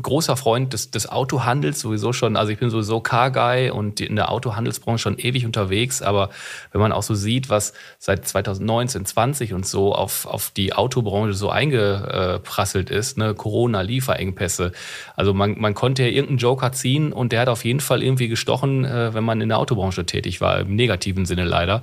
[0.01, 2.35] großer Freund des, des Autohandels sowieso schon.
[2.35, 6.01] Also ich bin sowieso Car-Guy und in der Autohandelsbranche schon ewig unterwegs.
[6.01, 6.29] Aber
[6.71, 11.33] wenn man auch so sieht, was seit 2019, 20 und so auf, auf die Autobranche
[11.33, 14.71] so eingeprasselt ist, ne, Corona, Lieferengpässe.
[15.15, 18.27] Also man, man konnte ja irgendeinen Joker ziehen und der hat auf jeden Fall irgendwie
[18.27, 21.81] gestochen, äh, wenn man in der Autobranche tätig war, im negativen Sinne leider.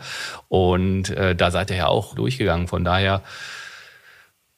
[0.49, 2.69] Und äh, da seid ihr ja auch durchgegangen.
[2.69, 3.23] Von daher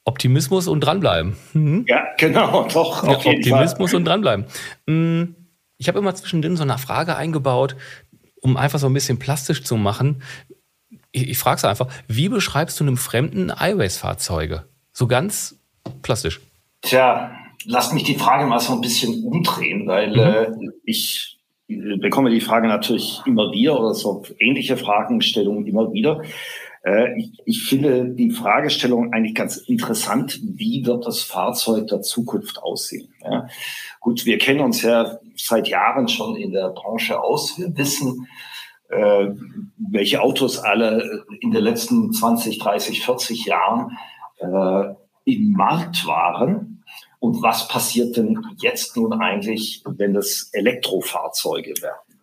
[0.05, 1.35] Optimismus und dranbleiben.
[1.53, 1.85] Mhm.
[1.87, 3.03] Ja, genau, doch.
[3.03, 3.97] Ja, Optimismus Fall.
[3.97, 4.45] und dranbleiben.
[4.85, 5.23] Mm,
[5.77, 7.75] ich habe immer zwischendrin so eine Frage eingebaut,
[8.41, 10.21] um einfach so ein bisschen plastisch zu machen.
[11.11, 14.65] Ich, ich frage es einfach, wie beschreibst du einem Fremden iWays-Fahrzeuge?
[14.93, 15.59] So ganz
[16.03, 16.39] plastisch.
[16.81, 17.31] Tja,
[17.65, 20.19] lass mich die Frage mal so ein bisschen umdrehen, weil mhm.
[20.19, 26.21] äh, ich bekomme die Frage natürlich immer wieder oder so ähnliche Fragestellungen immer wieder.
[26.85, 30.39] Äh, ich, ich finde die Fragestellung eigentlich ganz interessant.
[30.43, 33.13] Wie wird das Fahrzeug der Zukunft aussehen?
[33.21, 33.47] Ja,
[33.99, 37.57] gut, wir kennen uns ja seit Jahren schon in der Branche aus.
[37.57, 38.27] Wir wissen,
[38.89, 39.29] äh,
[39.77, 43.97] welche Autos alle in den letzten 20, 30, 40 Jahren
[44.37, 44.93] äh,
[45.25, 46.83] im Markt waren.
[47.19, 52.19] Und was passiert denn jetzt nun eigentlich, wenn das Elektrofahrzeuge werden?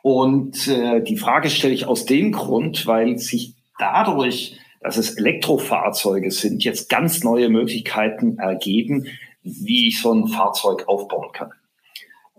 [0.00, 6.30] Und äh, die Frage stelle ich aus dem Grund, weil sich dadurch, dass es Elektrofahrzeuge
[6.30, 9.06] sind, jetzt ganz neue Möglichkeiten ergeben,
[9.42, 11.52] wie ich so ein Fahrzeug aufbauen kann.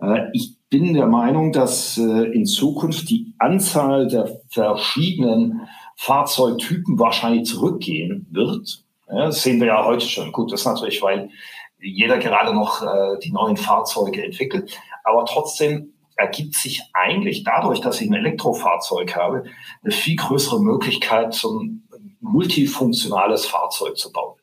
[0.00, 7.46] Äh, ich bin der Meinung, dass äh, in Zukunft die Anzahl der verschiedenen Fahrzeugtypen wahrscheinlich
[7.46, 8.84] zurückgehen wird.
[9.06, 10.32] das sehen wir ja heute schon.
[10.32, 11.30] Gut, das ist natürlich, weil
[11.78, 14.76] jeder gerade noch äh, die neuen Fahrzeuge entwickelt.
[15.04, 19.44] Aber trotzdem ergibt sich eigentlich dadurch, dass ich ein Elektrofahrzeug habe,
[19.82, 21.88] eine viel größere Möglichkeit, so ein
[22.20, 24.38] multifunktionales Fahrzeug zu bauen.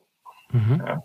[0.52, 0.84] Mhm.
[0.86, 1.04] Ja.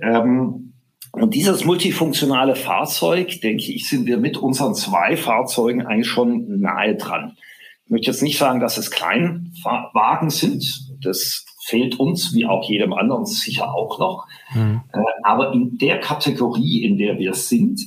[0.00, 0.74] Ähm,
[1.12, 6.94] und dieses multifunktionale Fahrzeug, denke ich, sind wir mit unseren zwei Fahrzeugen eigentlich schon nahe
[6.96, 7.36] dran.
[7.84, 10.64] Ich möchte jetzt nicht sagen, dass es Kleinwagen sind.
[11.02, 14.26] Das fehlt uns, wie auch jedem anderen, sicher auch noch.
[14.54, 14.82] Mhm.
[14.92, 17.80] Äh, aber in der Kategorie, in der wir sind,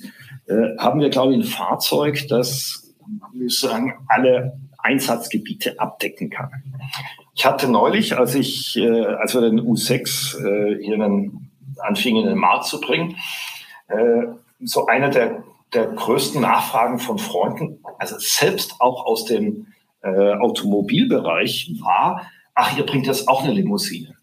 [0.47, 2.93] äh, haben wir, glaube ich, ein Fahrzeug, das
[3.47, 6.49] sagen, alle Einsatzgebiete abdecken kann.
[7.35, 12.29] Ich hatte neulich, als ich, äh, als wir den U6 äh, hier dann anfingen, in
[12.29, 13.15] den Markt zu bringen,
[13.87, 14.27] äh,
[14.61, 19.67] so eine der, der größten Nachfragen von Freunden, also selbst auch aus dem
[20.01, 24.15] äh, Automobilbereich war, ach, ihr bringt jetzt auch eine Limousine.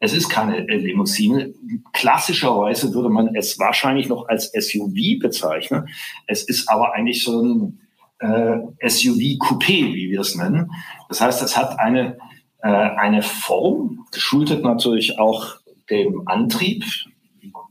[0.00, 1.54] Es ist keine Limousine.
[1.92, 5.88] Klassischerweise würde man es wahrscheinlich noch als SUV bezeichnen.
[6.26, 7.80] Es ist aber eigentlich so ein
[8.18, 10.70] äh, SUV-Coupé, wie wir es nennen.
[11.08, 12.18] Das heißt, es hat eine,
[12.62, 15.56] äh, eine Form, geschuldet natürlich auch
[15.90, 16.84] dem Antrieb,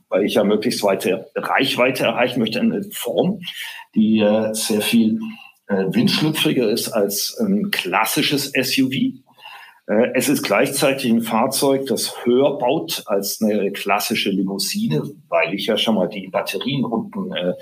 [0.08, 3.40] weil ich ja möglichst weite Reichweite erreichen möchte, eine Form,
[3.94, 5.18] die äh, sehr viel
[5.66, 9.22] äh, windschlüpfriger ist als ein klassisches SUV.
[9.86, 15.66] Äh, es ist gleichzeitig ein Fahrzeug, das höher baut als eine klassische Limousine, weil ich
[15.66, 17.54] ja schon mal die Batterien unten äh,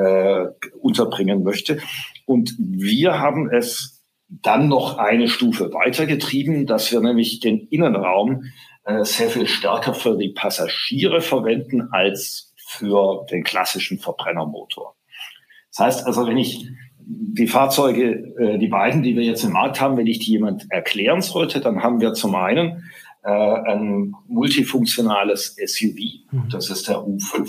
[0.00, 0.48] äh,
[0.80, 1.80] unterbringen möchte.
[2.26, 8.44] Und wir haben es dann noch eine Stufe weitergetrieben, dass wir nämlich den Innenraum
[8.84, 14.96] äh, sehr viel stärker für die Passagiere verwenden als für den klassischen Verbrennermotor.
[15.70, 16.68] Das heißt also, wenn ich
[17.08, 20.70] die Fahrzeuge, äh, die beiden, die wir jetzt im Markt haben, wenn ich die jemand
[20.70, 22.82] erklären sollte, dann haben wir zum einen
[23.22, 25.98] äh, ein multifunktionales SUV,
[26.32, 26.48] mhm.
[26.50, 27.48] das ist der U5,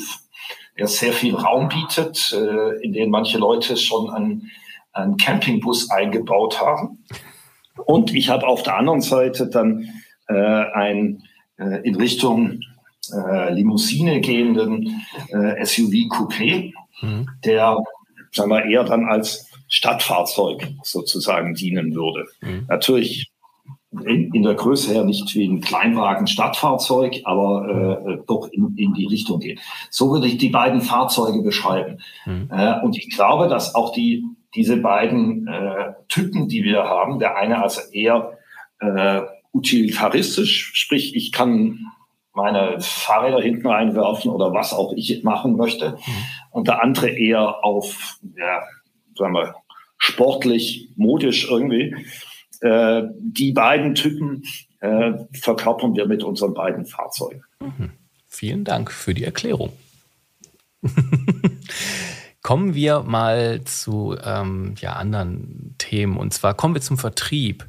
[0.78, 4.52] der sehr viel Raum bietet, äh, in den manche Leute schon einen,
[4.94, 7.04] einen Campingbus eingebaut haben.
[7.86, 9.90] Und ich habe auf der anderen Seite dann
[10.28, 11.24] äh, ein
[11.58, 12.60] äh, in Richtung
[13.12, 17.28] äh, Limousine gehenden äh, SUV Coupé, mhm.
[17.44, 17.78] der
[18.32, 22.26] sagen wir, eher dann als Stadtfahrzeug sozusagen dienen würde.
[22.42, 22.66] Mhm.
[22.68, 23.32] Natürlich
[23.92, 28.94] in, in, der Größe her nicht wie ein Kleinwagen Stadtfahrzeug, aber äh, doch in, in
[28.94, 29.60] die Richtung geht.
[29.90, 32.00] So würde ich die beiden Fahrzeuge beschreiben.
[32.26, 32.50] Mhm.
[32.52, 34.26] Äh, und ich glaube, dass auch die,
[34.56, 38.38] diese beiden äh, Typen, die wir haben, der eine also eher
[38.80, 39.22] äh,
[39.54, 41.80] utilitaristisch, sprich ich kann
[42.34, 45.92] meine Fahrräder hinten reinwerfen oder was auch ich machen möchte.
[45.92, 45.98] Mhm.
[46.52, 48.62] Und der andere eher auf, ja,
[49.18, 49.56] sagen wir,
[49.98, 51.96] sportlich, modisch irgendwie.
[52.62, 54.44] Äh, die beiden Typen
[54.80, 57.44] äh, verkörpern wir mit unseren beiden Fahrzeugen.
[57.60, 57.92] Mhm.
[58.28, 59.74] Vielen Dank für die Erklärung.
[62.48, 66.16] kommen wir mal zu ähm, ja, anderen Themen.
[66.16, 67.68] Und zwar kommen wir zum Vertrieb.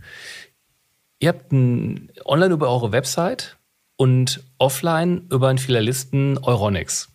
[1.18, 3.58] Ihr habt ein, online über eure Website
[3.96, 7.08] und offline über einen Filialisten Euronics.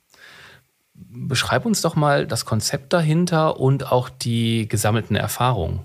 [0.96, 5.80] Beschreib uns doch mal das Konzept dahinter und auch die gesammelten Erfahrungen.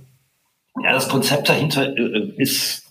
[0.82, 2.90] Ja, das Konzept dahinter äh, ist,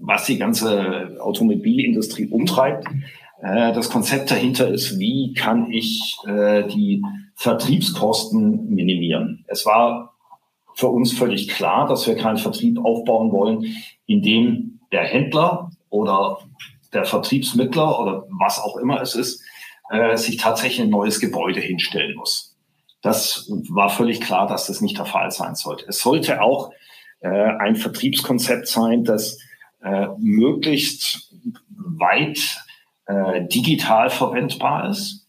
[0.00, 2.86] was die ganze Automobilindustrie umtreibt.
[3.42, 7.02] Äh, das Konzept dahinter ist, wie kann ich äh, die
[7.34, 9.44] Vertriebskosten minimieren?
[9.48, 10.14] Es war
[10.74, 13.64] für uns völlig klar, dass wir keinen Vertrieb aufbauen wollen,
[14.06, 16.38] in dem der Händler oder
[16.92, 19.42] der Vertriebsmittler oder was auch immer es ist,
[19.90, 22.56] äh, sich tatsächlich ein neues Gebäude hinstellen muss.
[23.02, 25.86] Das war völlig klar, dass das nicht der Fall sein sollte.
[25.88, 26.72] Es sollte auch
[27.20, 29.38] äh, ein Vertriebskonzept sein, das
[29.82, 31.32] äh, möglichst
[31.76, 32.38] weit
[33.06, 35.28] äh, digital verwendbar ist.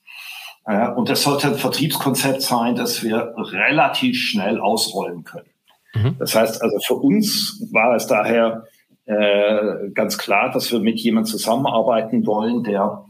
[0.66, 5.50] Äh, und das sollte ein Vertriebskonzept sein, das wir relativ schnell ausrollen können.
[5.94, 6.16] Mhm.
[6.20, 8.66] Das heißt also, für uns war es daher
[9.06, 13.06] äh, ganz klar, dass wir mit jemandem zusammenarbeiten wollen, der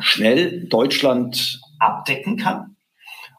[0.00, 2.76] schnell Deutschland abdecken kann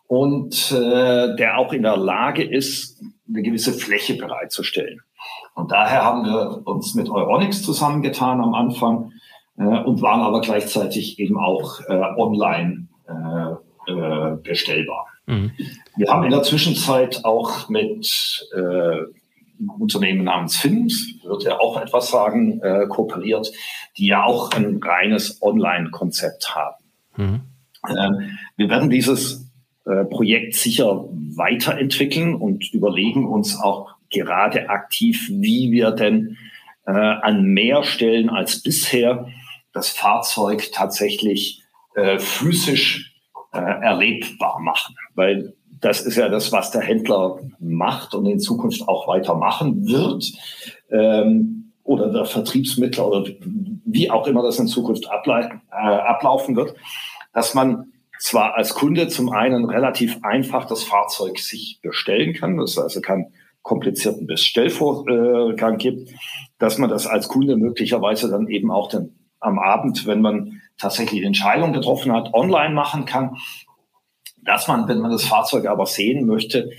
[0.07, 5.01] und äh, der auch in der Lage ist, eine gewisse Fläche bereitzustellen.
[5.55, 9.11] Und daher haben wir uns mit Euronics zusammengetan am Anfang
[9.57, 15.07] äh, und waren aber gleichzeitig eben auch äh, online äh, äh, bestellbar.
[15.25, 15.51] Mhm.
[15.95, 18.97] Wir haben in der Zwischenzeit auch mit äh,
[19.79, 23.51] Unternehmen namens Fins, wird ja auch etwas sagen, äh, kooperiert,
[23.97, 26.83] die ja auch ein reines Online-Konzept haben.
[27.15, 27.41] Mhm.
[27.89, 29.49] Ähm, wir werden dieses
[29.85, 36.37] äh, Projekt sicher weiterentwickeln und überlegen uns auch gerade aktiv, wie wir denn
[36.85, 39.27] äh, an mehr Stellen als bisher
[39.73, 41.63] das Fahrzeug tatsächlich
[41.95, 43.15] äh, physisch
[43.53, 44.95] äh, erlebbar machen.
[45.15, 49.87] Weil das ist ja das, was der Händler macht und in Zukunft auch weiter machen
[49.87, 50.31] wird.
[50.91, 53.29] Ähm, oder der Vertriebsmittler oder
[53.85, 56.75] wie auch immer das in Zukunft äh, ablaufen wird,
[57.33, 62.71] dass man zwar als Kunde zum einen relativ einfach das Fahrzeug sich bestellen kann, dass
[62.71, 66.09] es also keinen komplizierten Bestellvorgang gibt,
[66.57, 71.21] dass man das als Kunde möglicherweise dann eben auch dann am Abend, wenn man tatsächlich
[71.21, 73.37] die Entscheidung getroffen hat, online machen kann,
[74.47, 76.71] dass man, wenn man das Fahrzeug aber sehen möchte,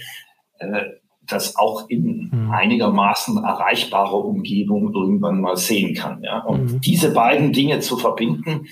[0.58, 0.82] äh,
[1.26, 2.50] das auch in mhm.
[2.50, 6.22] einigermaßen erreichbarer Umgebung irgendwann mal sehen kann.
[6.22, 6.40] Ja?
[6.40, 6.80] Und mhm.
[6.80, 8.66] diese beiden Dinge zu verbinden,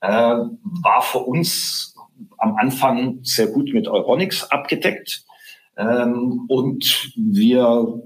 [0.00, 1.96] äh, war für uns
[2.38, 5.24] am Anfang sehr gut mit Euronics abgedeckt.
[5.76, 8.00] Ähm, und wir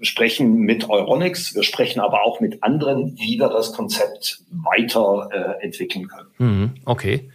[0.00, 6.08] sprechen mit Euronics, wir sprechen aber auch mit anderen, wie wir das Konzept weiterentwickeln äh,
[6.08, 6.28] können.
[6.38, 7.30] Mhm, okay.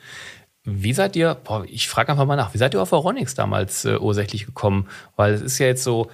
[0.69, 3.85] Wie seid ihr, boah, ich frage einfach mal nach, wie seid ihr auf Euronics damals
[3.85, 4.89] äh, ursächlich gekommen?
[5.15, 6.11] Weil es ist ja jetzt so,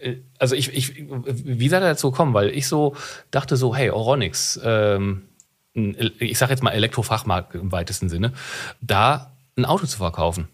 [0.00, 2.32] äh, also ich, ich, wie seid ihr dazu gekommen?
[2.32, 2.96] Weil ich so
[3.30, 5.28] dachte so, hey, Euronics, ähm,
[5.74, 8.32] ich sage jetzt mal Elektrofachmarkt im weitesten Sinne,
[8.80, 10.48] da ein Auto zu verkaufen.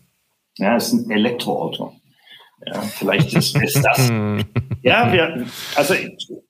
[0.59, 1.95] Ja, es ist ein Elektroauto.
[2.67, 4.09] Ja, vielleicht ist, ist das.
[4.83, 5.95] ja, wir, also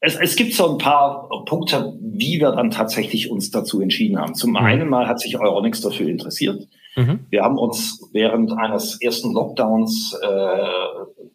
[0.00, 4.34] es, es gibt so ein paar Punkte, wie wir dann tatsächlich uns dazu entschieden haben.
[4.34, 4.56] Zum mhm.
[4.56, 6.68] einen mal hat sich Euronics dafür interessiert.
[6.96, 7.20] Mhm.
[7.30, 10.66] Wir haben uns während eines ersten Lockdowns äh,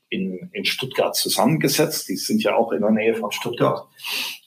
[0.10, 2.08] in, in Stuttgart zusammengesetzt.
[2.10, 3.88] Die sind ja auch in der Nähe von Stuttgart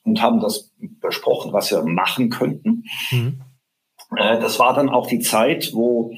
[0.05, 2.85] und haben das besprochen, was wir machen könnten.
[3.11, 3.41] Mhm.
[4.17, 6.13] Äh, das war dann auch die Zeit, wo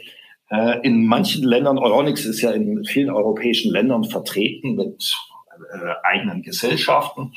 [0.53, 5.17] äh, in manchen Ländern, Euronics ist ja in vielen europäischen Ländern vertreten mit
[5.73, 7.33] äh, eigenen Gesellschaften.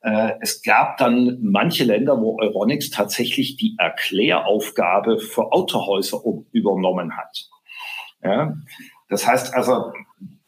[0.00, 6.22] Äh, es gab dann manche Länder, wo Euronics tatsächlich die Erkläraufgabe für Autohäuser
[6.52, 7.50] übernommen hat.
[8.22, 8.56] Ja,
[9.10, 9.92] das heißt also,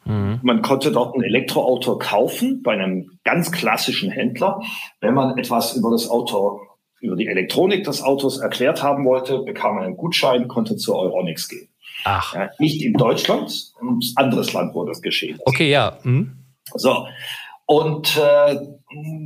[0.07, 0.41] mhm.
[0.43, 4.63] man konnte dort ein Elektroauto kaufen bei einem ganz klassischen Händler.
[5.03, 6.63] Wenn man etwas über das Auto,
[7.01, 11.49] über die Elektronik des Autos erklärt haben wollte, bekam man einen Gutschein, konnte zu Euronics
[11.49, 11.69] gehen.
[12.09, 12.35] Ach.
[12.35, 15.47] Ja, nicht in Deutschland, ein anderes Land, wo das geschehen ist.
[15.47, 15.99] Okay, ja.
[16.05, 16.39] Mhm.
[16.75, 17.09] So.
[17.67, 18.57] Und äh,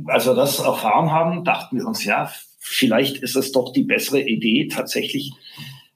[0.07, 4.21] als wir das erfahren haben, dachten wir uns, ja, vielleicht ist es doch die bessere
[4.21, 5.31] Idee, tatsächlich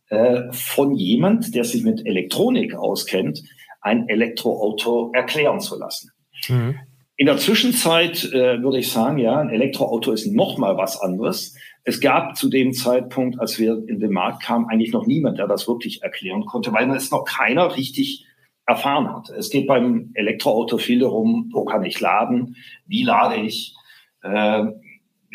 [0.10, 3.42] äh, von jemand, der sich mit Elektronik auskennt,
[3.82, 6.12] ein Elektroauto erklären zu lassen.
[6.48, 6.76] Mhm.
[7.18, 11.56] In der Zwischenzeit äh, würde ich sagen, ja, ein Elektroauto ist noch mal was anderes.
[11.88, 15.48] Es gab zu dem Zeitpunkt, als wir in den Markt kamen, eigentlich noch niemand, der
[15.48, 18.26] das wirklich erklären konnte, weil es noch keiner richtig
[18.66, 19.30] erfahren hat.
[19.30, 22.56] Es geht beim Elektroauto viel darum, wo kann ich laden,
[22.88, 23.76] wie lade ich.
[24.24, 24.64] Äh,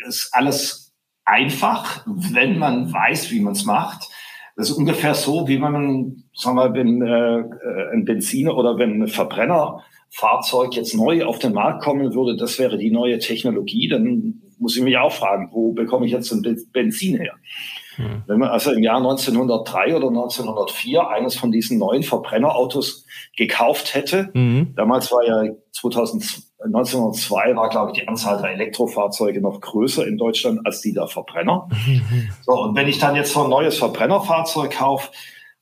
[0.05, 4.09] ist alles einfach, wenn man weiß, wie man es macht.
[4.57, 9.07] Das ist ungefähr so, wie man, sagen wir, wenn äh, ein Benziner oder wenn ein
[9.07, 14.77] Verbrennerfahrzeug jetzt neu auf den Markt kommen würde, das wäre die neue Technologie, dann muss
[14.77, 17.33] ich mich auch fragen, wo bekomme ich jetzt ein Benzin her?
[17.95, 18.23] Hm.
[18.27, 24.29] Wenn man also im Jahr 1903 oder 1904 eines von diesen neuen Verbrennerautos gekauft hätte,
[24.33, 24.73] mhm.
[24.75, 26.23] damals war ja 2000,
[26.63, 31.07] 1902 war, glaube ich, die Anzahl der Elektrofahrzeuge noch größer in Deutschland als die der
[31.07, 31.67] Verbrenner.
[31.85, 32.29] Mhm.
[32.43, 35.09] So, und wenn ich dann jetzt so ein neues Verbrennerfahrzeug kaufe,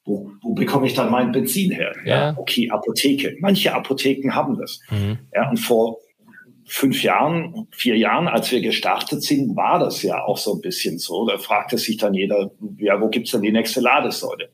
[0.05, 1.93] wo, wo bekomme ich dann mein Benzin her?
[2.03, 2.17] Ja.
[2.17, 2.35] ja.
[2.37, 3.37] okay, Apotheke.
[3.39, 4.79] Manche Apotheken haben das.
[4.89, 5.19] Mhm.
[5.33, 5.97] Ja, und vor
[6.69, 10.99] fünf Jahren, vier Jahren, als wir gestartet sind, war das ja auch so ein bisschen
[10.99, 11.25] so.
[11.25, 14.51] Da fragte sich dann jeder, ja, wo gibt's denn die nächste Ladesäule?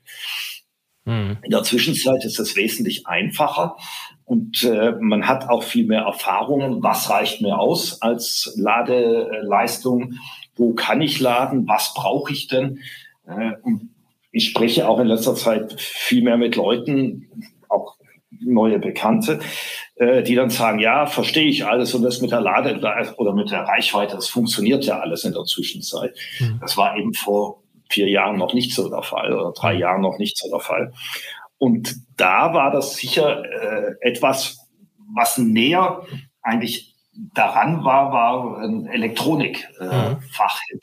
[1.03, 1.37] Mhm.
[1.43, 3.75] In der Zwischenzeit ist es wesentlich einfacher
[4.23, 6.81] und äh, man hat auch viel mehr Erfahrungen.
[6.81, 10.13] Was reicht mir aus als Ladeleistung?
[10.55, 11.67] Wo kann ich laden?
[11.67, 12.79] Was brauche ich denn?
[13.27, 13.51] Äh,
[14.31, 17.29] ich spreche auch in letzter Zeit viel mehr mit Leuten,
[17.69, 17.97] auch
[18.39, 19.39] neue Bekannte,
[19.95, 22.79] äh, die dann sagen, ja, verstehe ich alles und das mit der Lade
[23.17, 26.15] oder mit der Reichweite, das funktioniert ja alles in der Zwischenzeit.
[26.39, 26.59] Mhm.
[26.59, 29.79] Das war eben vor vier Jahren noch nicht so der Fall oder drei hm.
[29.79, 30.93] Jahren noch nicht so der Fall.
[31.57, 34.67] Und da war das sicher äh, etwas,
[35.13, 36.01] was näher
[36.41, 36.95] eigentlich
[37.33, 40.17] daran war, war ein Elektronikfachhändler,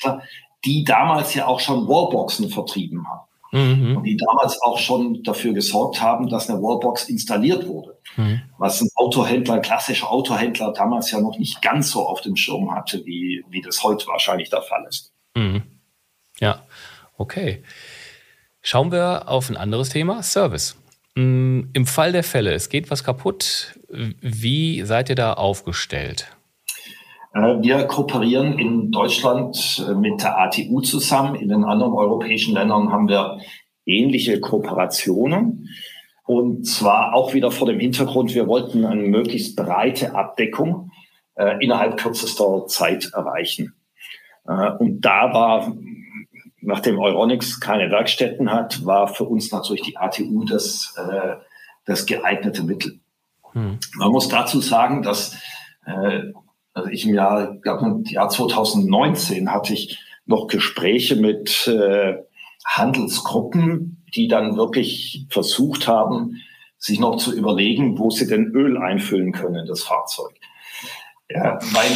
[0.05, 0.21] äh, mhm.
[0.65, 3.29] die damals ja auch schon Wallboxen vertrieben haben.
[3.53, 3.99] Mhm.
[3.99, 7.99] Und die damals auch schon dafür gesorgt haben, dass eine Wallbox installiert wurde.
[8.17, 8.41] Mhm.
[8.59, 12.75] Was ein Autohändler, ein klassischer Autohändler damals ja noch nicht ganz so auf dem Schirm
[12.75, 15.13] hatte, wie, wie das heute wahrscheinlich der Fall ist.
[15.37, 15.63] Mhm.
[16.41, 16.63] Ja,
[17.19, 17.63] okay.
[18.63, 20.77] Schauen wir auf ein anderes Thema, Service.
[21.15, 26.29] Mm, Im Fall der Fälle, es geht was kaputt, wie seid ihr da aufgestellt?
[27.35, 31.35] Äh, wir kooperieren in Deutschland äh, mit der ATU zusammen.
[31.35, 33.39] In den anderen europäischen Ländern haben wir
[33.87, 35.69] ähnliche Kooperationen.
[36.25, 40.91] Und zwar auch wieder vor dem Hintergrund, wir wollten eine möglichst breite Abdeckung
[41.35, 43.75] äh, innerhalb kürzester Zeit erreichen.
[44.47, 45.75] Äh, und da war,
[46.61, 51.37] nachdem Euronics keine Werkstätten hat, war für uns natürlich die ATU das, äh,
[51.87, 53.01] das geeignete Mittel.
[53.53, 53.79] Hm.
[53.97, 55.37] Man muss dazu sagen, dass
[55.87, 56.23] äh,
[56.75, 62.17] also ich im Jahr, im Jahr 2019 hatte ich noch Gespräche mit äh,
[62.65, 66.41] Handelsgruppen, die dann wirklich versucht haben,
[66.79, 70.33] sich noch zu überlegen, wo sie denn Öl einfüllen können in das Fahrzeug.
[71.29, 71.91] Ja, weil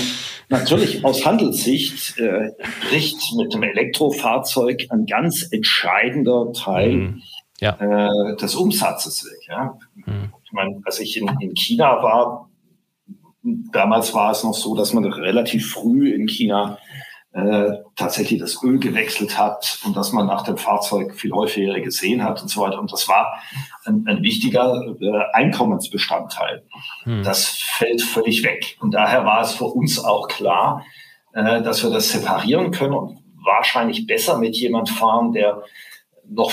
[0.48, 2.52] natürlich aus Handelssicht äh,
[2.88, 7.22] bricht mit dem Elektrofahrzeug ein ganz entscheidender Teil mhm.
[7.60, 7.76] ja.
[7.80, 9.48] äh, des Umsatzes weg.
[9.48, 9.78] Ja?
[9.94, 10.32] Mhm.
[10.44, 12.48] Ich meine, als ich in, in China war,
[13.72, 16.78] damals war es noch so, dass man relativ früh in China
[17.32, 22.24] äh, tatsächlich das Öl gewechselt hat und dass man nach dem Fahrzeug viel häufiger gesehen
[22.24, 22.80] hat und so weiter.
[22.80, 23.38] Und das war
[23.84, 26.64] ein, ein wichtiger äh, Einkommensbestandteil.
[27.02, 27.22] Hm.
[27.22, 28.78] Das fällt völlig weg.
[28.80, 30.84] Und daher war es für uns auch klar,
[31.34, 35.62] äh, dass wir das separieren können und wahrscheinlich besser mit jemand fahren, der
[36.28, 36.52] noch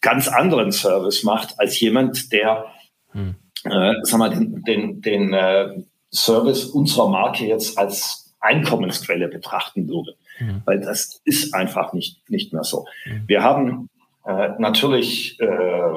[0.00, 2.66] ganz anderen Service macht, als jemand, der
[3.12, 3.36] hm.
[3.64, 5.84] äh, sag mal, den, den, den äh,
[6.14, 10.16] Service unserer Marke jetzt als Einkommensquelle betrachten würde.
[10.38, 10.62] Mhm.
[10.64, 12.86] Weil das ist einfach nicht, nicht mehr so.
[13.04, 13.24] Mhm.
[13.26, 13.88] Wir haben
[14.26, 15.92] äh, natürlich äh,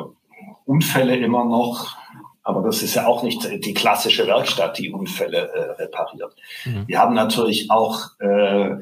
[0.65, 1.95] Unfälle immer noch,
[2.43, 6.36] aber das ist ja auch nicht die klassische Werkstatt, die Unfälle äh, repariert.
[6.65, 6.88] Mhm.
[6.88, 8.78] Wir haben natürlich auch äh, äh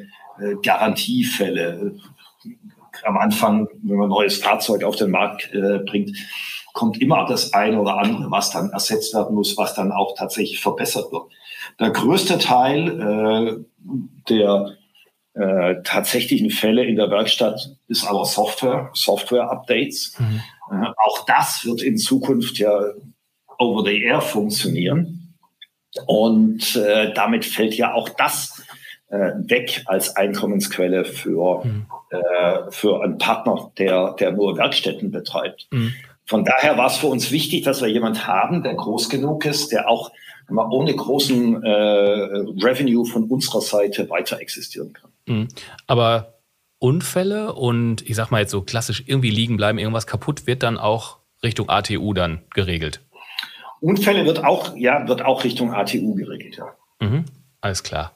[0.61, 1.95] Garantiefälle.
[3.05, 6.17] Am Anfang, wenn man ein neues Fahrzeug auf den Markt äh, bringt,
[6.73, 10.59] kommt immer das eine oder andere, was dann ersetzt werden muss, was dann auch tatsächlich
[10.59, 11.23] verbessert wird.
[11.79, 13.65] Der größte Teil äh,
[14.29, 14.75] der
[15.33, 20.17] äh, tatsächlichen Fälle in der Werkstatt ist aber Software, Software-Updates.
[20.17, 20.41] Mhm.
[20.71, 22.77] Äh, auch das wird in Zukunft ja
[23.57, 25.35] over the air funktionieren.
[26.07, 28.64] Und äh, damit fällt ja auch das
[29.09, 31.85] weg als Einkommensquelle für, mhm.
[32.09, 35.67] äh, für einen Partner, der, der nur Werkstätten betreibt.
[35.71, 35.93] Mhm.
[36.25, 39.71] Von daher war es für uns wichtig, dass wir jemand haben, der groß genug ist,
[39.71, 40.11] der auch
[40.49, 45.11] ohne großen äh, Revenue von unserer Seite weiter existieren kann.
[45.27, 45.47] Mhm.
[45.87, 46.35] Aber
[46.79, 50.77] Unfälle und ich sag mal jetzt so klassisch irgendwie liegen bleiben, irgendwas kaputt, wird dann
[50.77, 53.01] auch Richtung ATU dann geregelt.
[53.79, 56.75] Unfälle wird auch, ja, wird auch Richtung ATU geregelt, ja.
[56.99, 57.25] Mhm.
[57.61, 58.15] Alles klar.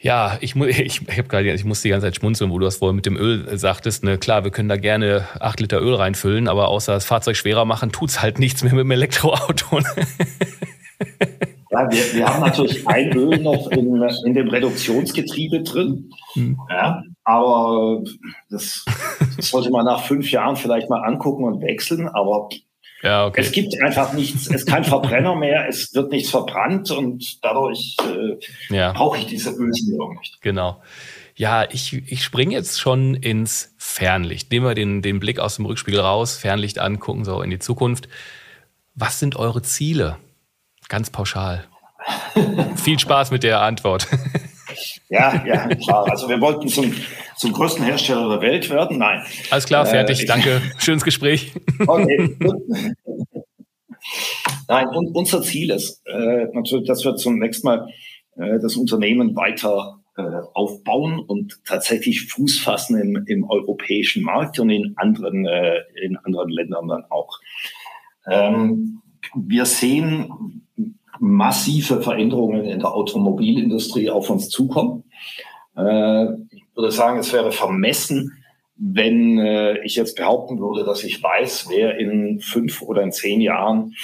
[0.00, 2.76] Ja, ich, ich, ich, hab grade, ich muss die ganze Zeit schmunzeln, wo du das
[2.76, 4.04] vorhin mit dem Öl sagtest.
[4.04, 7.64] Ne, klar, wir können da gerne acht Liter Öl reinfüllen, aber außer das Fahrzeug schwerer
[7.64, 9.80] machen, tut's halt nichts mehr mit dem Elektroauto.
[9.80, 9.84] Ne?
[11.70, 16.10] Ja, wir, wir haben natürlich ein Öl noch in, in dem Reduktionsgetriebe drin.
[16.32, 16.58] Hm.
[16.70, 18.02] Ja, aber
[18.48, 18.86] das,
[19.36, 22.08] das, sollte man nach fünf Jahren vielleicht mal angucken und wechseln.
[22.08, 22.48] Aber
[23.02, 23.40] ja, okay.
[23.42, 27.96] es gibt einfach nichts, es ist kein Verbrenner mehr, es wird nichts verbrannt und dadurch
[28.04, 28.92] äh, ja.
[28.92, 30.40] brauche ich diese Ölsicherung nicht.
[30.42, 30.82] Genau.
[31.36, 34.50] Ja, ich, ich springe jetzt schon ins Fernlicht.
[34.50, 38.08] Nehmen wir den, den Blick aus dem Rückspiegel raus, Fernlicht angucken, so in die Zukunft.
[38.96, 40.16] Was sind eure Ziele?
[40.88, 41.64] Ganz pauschal.
[42.74, 44.08] Viel Spaß mit der Antwort.
[45.08, 46.10] ja, ja, klar.
[46.10, 46.92] Also wir wollten zum,
[47.36, 48.98] zum größten Hersteller der Welt werden.
[48.98, 49.22] Nein.
[49.50, 50.22] Alles klar, fertig.
[50.22, 50.60] Äh, Danke.
[50.78, 51.52] Schönes Gespräch.
[51.86, 52.36] okay.
[54.68, 57.88] Nein, und unser Ziel ist äh, natürlich, dass wir zunächst mal
[58.36, 60.22] äh, das Unternehmen weiter äh,
[60.54, 66.50] aufbauen und tatsächlich Fuß fassen im, im europäischen Markt und in anderen, äh, in anderen
[66.50, 67.38] Ländern dann auch.
[68.30, 69.02] Ähm,
[69.34, 70.67] wir sehen
[71.20, 75.04] massive Veränderungen in der Automobilindustrie auf uns zukommen.
[75.76, 78.44] Äh, ich würde sagen, es wäre vermessen,
[78.76, 83.40] wenn äh, ich jetzt behaupten würde, dass ich weiß, wer in fünf oder in zehn
[83.40, 83.94] Jahren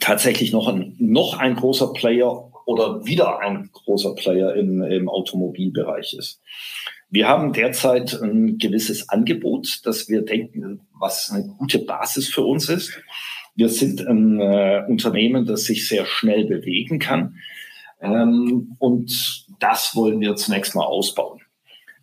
[0.00, 6.14] tatsächlich noch ein, noch ein großer Player oder wieder ein großer Player im, im Automobilbereich
[6.14, 6.40] ist.
[7.08, 12.68] Wir haben derzeit ein gewisses Angebot, das wir denken, was eine gute Basis für uns
[12.68, 12.98] ist.
[13.54, 17.36] Wir sind ein äh, Unternehmen, das sich sehr schnell bewegen kann.
[18.00, 21.40] Ähm, und das wollen wir zunächst mal ausbauen.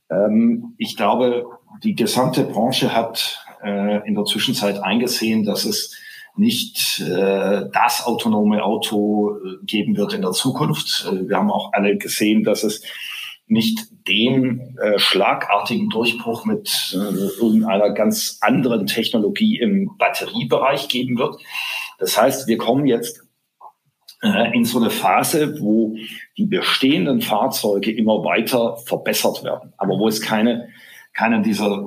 [0.10, 1.46] Ähm, ich glaube,
[1.84, 5.96] die gesamte Branche hat äh, in der Zwischenzeit eingesehen, dass es
[6.36, 11.06] nicht äh, das autonome Auto äh, geben wird in der Zukunft.
[11.12, 12.82] Äh, wir haben auch alle gesehen, dass es
[13.50, 21.42] nicht den äh, schlagartigen Durchbruch mit äh, irgendeiner ganz anderen Technologie im Batteriebereich geben wird.
[21.98, 23.28] Das heißt, wir kommen jetzt
[24.22, 25.96] äh, in so eine Phase, wo
[26.38, 30.70] die bestehenden Fahrzeuge immer weiter verbessert werden, aber wo es keine,
[31.14, 31.86] keine dieser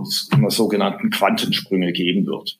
[0.48, 2.58] sogenannten Quantensprünge geben wird.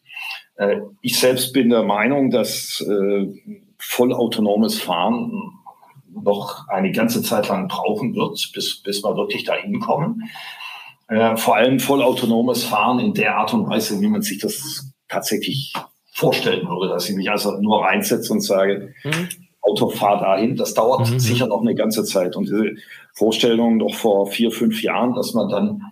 [0.57, 3.27] Äh, ich selbst bin der Meinung, dass äh,
[3.79, 5.33] vollautonomes Fahren
[6.23, 10.31] noch eine ganze Zeit lang brauchen wird, bis, bis wir wirklich dahin kommen.
[11.09, 15.73] Äh, vor allem vollautonomes Fahren in der Art und Weise, wie man sich das tatsächlich
[16.13, 19.29] vorstellen würde, dass ich mich also nur reinsetze und sage, mhm.
[19.61, 20.57] Auto fahr dahin.
[20.57, 21.19] Das dauert mhm.
[21.19, 22.37] sicher noch eine ganze Zeit.
[22.37, 22.75] Und diese
[23.15, 25.83] Vorstellung noch vor vier, fünf Jahren, dass man dann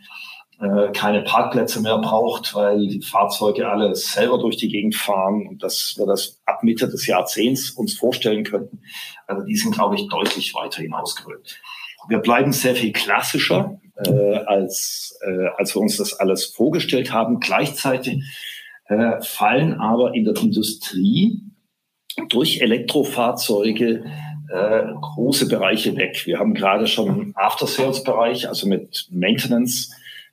[0.61, 5.63] äh, keine Parkplätze mehr braucht, weil die Fahrzeuge alle selber durch die Gegend fahren und
[5.63, 8.83] dass wir das ab Mitte des Jahrzehnts uns vorstellen könnten.
[9.27, 11.59] Also die sind, glaube ich, deutlich weiter hinausgerückt.
[12.09, 17.41] Wir bleiben sehr viel klassischer, äh, als, äh, als wir uns das alles vorgestellt haben.
[17.41, 18.23] Gleichzeitig
[18.87, 21.41] äh, fallen aber in der Industrie
[22.29, 24.05] durch Elektrofahrzeuge
[24.53, 26.27] äh, große Bereiche weg.
[26.27, 29.91] Wir haben gerade schon im After-Sales-Bereich, also mit Maintenance,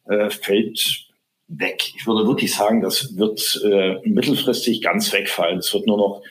[0.10, 1.08] äh, fällt
[1.48, 1.94] weg.
[1.96, 5.60] Ich würde wirklich sagen, das wird äh, mittelfristig ganz wegfallen.
[5.60, 6.22] Es wird nur noch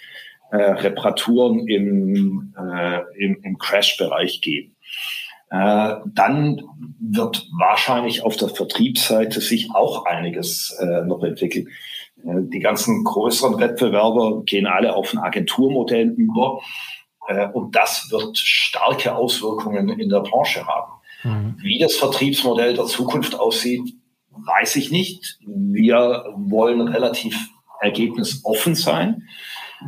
[0.50, 4.76] äh, Reparaturen im, äh, im, im Crash-Bereich geben.
[5.50, 6.62] Äh, dann
[7.00, 11.68] wird wahrscheinlich auf der Vertriebsseite sich auch einiges äh, noch entwickeln.
[12.24, 16.60] Äh, die ganzen größeren Wettbewerber gehen alle auf ein Agenturmodell über.
[17.28, 20.92] Äh, und das wird starke Auswirkungen in der Branche haben.
[21.26, 21.56] Mhm.
[21.62, 23.94] Wie das Vertriebsmodell der Zukunft aussieht,
[24.30, 25.38] weiß ich nicht.
[25.46, 27.36] Wir wollen relativ
[27.80, 29.22] ergebnisoffen sein.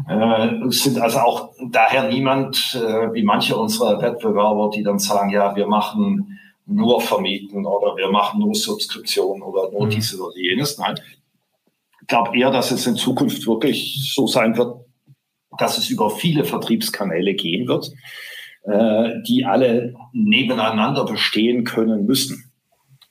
[0.09, 5.57] Äh, sind also auch daher niemand äh, wie manche unserer Wettbewerber, die dann sagen, ja,
[5.57, 9.91] wir machen nur Vermieten oder wir machen nur Subskription oder nur mhm.
[9.91, 10.77] dieses oder jenes.
[10.77, 10.97] Nein,
[12.09, 14.77] glaube eher, dass es in Zukunft wirklich so sein wird,
[15.59, 17.91] dass es über viele Vertriebskanäle gehen wird,
[18.69, 22.51] äh, die alle nebeneinander bestehen können müssen.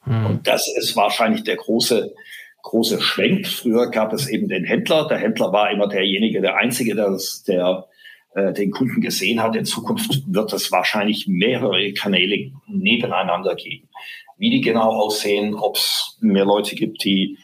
[0.05, 0.26] Mhm.
[0.26, 2.14] Und das ist wahrscheinlich der große,
[2.62, 3.47] große Schwenk.
[3.47, 5.08] Früher gab es eben den Händler.
[5.08, 7.88] Der Händler war immer derjenige, der Einzige, der, das, der
[8.36, 9.55] äh, den Kunden gesehen hat.
[9.55, 13.89] In Zukunft wird es wahrscheinlich mehrere Kanäle nebeneinander geben.
[14.38, 17.38] Wie die genau aussehen, ob es mehr Leute gibt, die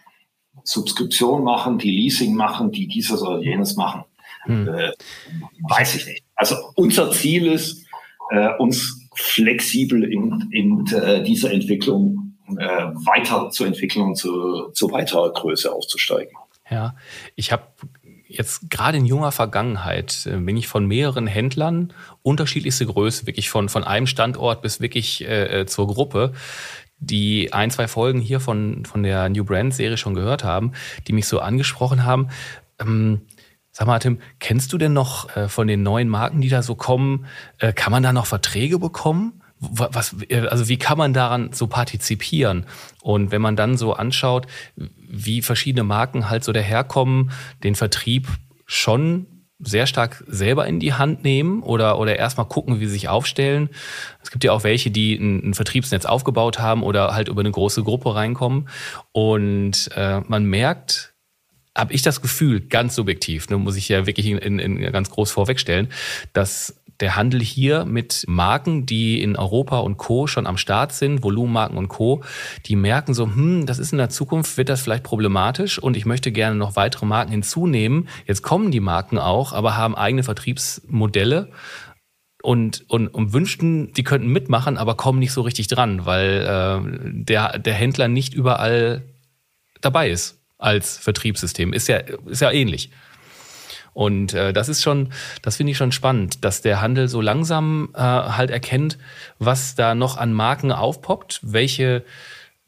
[0.63, 4.03] Subskription machen, die Leasing machen, die dieses oder jenes machen.
[4.43, 4.67] Hm.
[4.67, 4.91] Äh,
[5.67, 6.23] weiß ich nicht.
[6.35, 7.82] Also unser Ziel ist,
[8.33, 15.71] äh, uns flexibel in, in äh, dieser Entwicklung äh, weiterzuentwickeln und zu, zu weiterer Größe
[15.71, 16.35] aufzusteigen.
[16.69, 16.95] Ja,
[17.35, 17.63] ich habe
[18.27, 23.69] jetzt gerade in junger Vergangenheit äh, bin ich von mehreren Händlern unterschiedlichste Größe, wirklich von,
[23.69, 26.33] von einem Standort bis wirklich äh, zur Gruppe,
[26.97, 30.71] die ein, zwei Folgen hier von, von der New Brand Serie schon gehört haben,
[31.07, 32.29] die mich so angesprochen haben.
[32.79, 33.21] Ähm,
[33.73, 36.75] sag mal, Tim, kennst du denn noch äh, von den neuen Marken, die da so
[36.75, 37.25] kommen,
[37.57, 39.41] äh, kann man da noch Verträge bekommen?
[39.59, 42.67] Was, äh, also wie kann man daran so partizipieren?
[43.01, 44.45] Und wenn man dann so anschaut,
[44.75, 47.31] wie verschiedene Marken halt so daherkommen,
[47.63, 48.27] den Vertrieb
[48.67, 49.25] schon
[49.59, 53.69] sehr stark selber in die Hand nehmen oder, oder erstmal gucken, wie sie sich aufstellen.
[54.21, 57.51] Es gibt ja auch welche, die ein, ein Vertriebsnetz aufgebaut haben oder halt über eine
[57.51, 58.67] große Gruppe reinkommen.
[59.13, 61.12] Und äh, man merkt,
[61.75, 65.31] habe ich das Gefühl, ganz subjektiv, ne, muss ich ja wirklich in, in, ganz groß
[65.31, 65.89] vorwegstellen,
[66.33, 70.27] dass der Handel hier mit Marken, die in Europa und Co.
[70.27, 72.23] schon am Start sind, Volumenmarken und Co.,
[72.67, 76.05] die merken so, hm, das ist in der Zukunft, wird das vielleicht problematisch und ich
[76.05, 78.07] möchte gerne noch weitere Marken hinzunehmen.
[78.27, 81.49] Jetzt kommen die Marken auch, aber haben eigene Vertriebsmodelle
[82.43, 87.23] und, und, und wünschten, die könnten mitmachen, aber kommen nicht so richtig dran, weil äh,
[87.23, 89.01] der, der Händler nicht überall
[89.81, 91.73] dabei ist als Vertriebssystem.
[91.73, 92.89] Ist ja, ist ja ähnlich.
[93.93, 97.89] Und äh, das ist schon, das finde ich schon spannend, dass der Handel so langsam
[97.93, 98.97] äh, halt erkennt,
[99.37, 102.03] was da noch an Marken aufpoppt, welche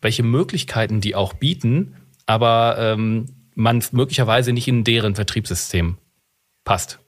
[0.05, 1.95] welche Möglichkeiten die auch bieten,
[2.27, 3.25] aber ähm,
[3.55, 5.97] man möglicherweise nicht in deren Vertriebssystem
[6.63, 6.99] passt.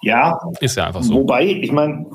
[0.00, 1.14] Ja, ist ja einfach so.
[1.14, 2.06] Wobei, ich meine,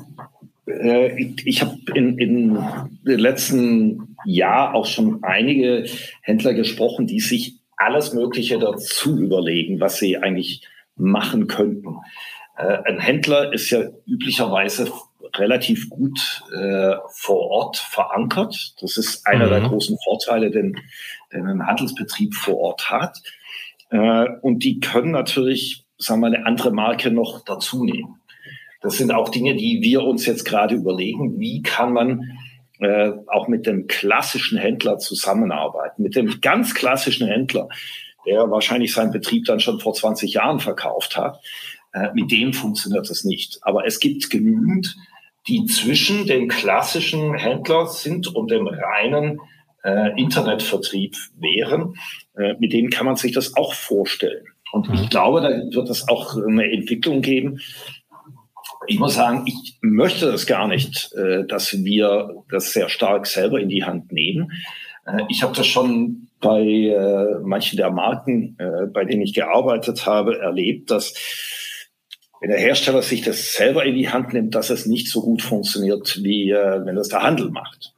[0.66, 2.58] äh, ich, ich habe in, in
[3.06, 5.86] den letzten Jahr auch schon einige
[6.22, 10.66] Händler gesprochen, die sich alles Mögliche dazu überlegen, was sie eigentlich
[10.96, 11.96] machen könnten.
[12.56, 14.90] Äh, ein Händler ist ja üblicherweise
[15.36, 18.74] relativ gut äh, vor Ort verankert.
[18.80, 19.50] Das ist einer mhm.
[19.50, 20.76] der großen Vorteile, den,
[21.32, 23.20] den ein Handelsbetrieb vor Ort hat.
[23.90, 28.20] Äh, und die können natürlich, sagen wir, eine andere Marke noch dazu nehmen.
[28.80, 31.40] Das sind auch Dinge, die wir uns jetzt gerade überlegen.
[31.40, 32.38] Wie kann man
[32.80, 37.68] äh, auch mit dem klassischen Händler zusammenarbeiten, mit dem ganz klassischen Händler,
[38.26, 41.40] der wahrscheinlich seinen Betrieb dann schon vor 20 Jahren verkauft hat.
[41.92, 43.58] Äh, mit dem funktioniert das nicht.
[43.62, 44.96] Aber es gibt genügend,
[45.46, 49.40] die zwischen dem klassischen Händler sind und dem reinen
[49.84, 51.94] äh, Internetvertrieb wären.
[52.36, 54.46] Äh, mit denen kann man sich das auch vorstellen.
[54.72, 55.08] Und ich mhm.
[55.08, 57.60] glaube, da wird es auch eine Entwicklung geben.
[58.86, 63.60] Ich muss sagen, ich möchte das gar nicht, äh, dass wir das sehr stark selber
[63.60, 64.52] in die Hand nehmen.
[65.06, 68.58] Äh, ich habe das schon bei äh, manchen der Marken,
[68.92, 71.14] bei denen ich gearbeitet habe, erlebt, dass
[72.40, 75.40] wenn der Hersteller sich das selber in die Hand nimmt, dass es nicht so gut
[75.40, 77.94] funktioniert, wie wenn das der Handel macht.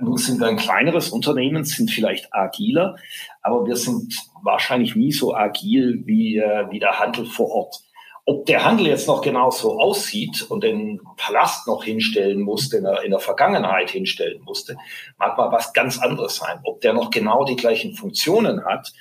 [0.00, 2.96] Nun sind wir ein kleineres Unternehmen, sind vielleicht agiler,
[3.42, 6.40] aber wir sind wahrscheinlich nie so agil wie,
[6.70, 7.82] wie der Handel vor Ort.
[8.26, 13.02] Ob der Handel jetzt noch genauso aussieht und den Palast noch hinstellen musste, in der,
[13.02, 14.76] in der Vergangenheit hinstellen musste,
[15.18, 16.60] mag mal was ganz anderes sein.
[16.64, 18.92] Ob der noch genau die gleichen Funktionen hat,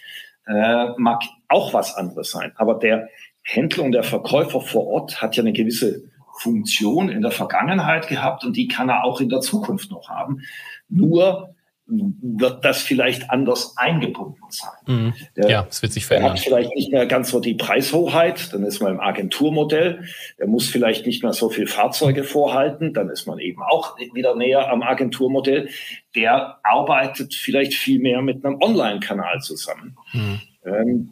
[0.48, 2.54] äh, mag auch was anderes sein.
[2.56, 3.10] Aber der,
[3.50, 6.04] Händler und der Verkäufer vor Ort hat ja eine gewisse
[6.38, 10.42] Funktion in der Vergangenheit gehabt und die kann er auch in der Zukunft noch haben.
[10.88, 11.56] Nur
[11.90, 14.72] wird das vielleicht anders eingebunden sein.
[14.86, 15.14] Mhm.
[15.36, 16.32] Der, ja, es wird sich verändern.
[16.32, 20.06] Er hat vielleicht nicht mehr ganz so die Preishoheit, dann ist man im Agenturmodell.
[20.38, 24.36] Er muss vielleicht nicht mehr so viel Fahrzeuge vorhalten, dann ist man eben auch wieder
[24.36, 25.70] näher am Agenturmodell.
[26.16, 29.98] Der arbeitet vielleicht viel mehr mit einem Online-Kanal zusammen.
[30.14, 30.42] Mhm.
[30.66, 31.10] Ähm,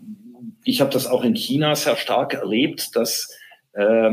[0.63, 3.35] ich habe das auch in China sehr stark erlebt, dass,
[3.73, 4.11] äh,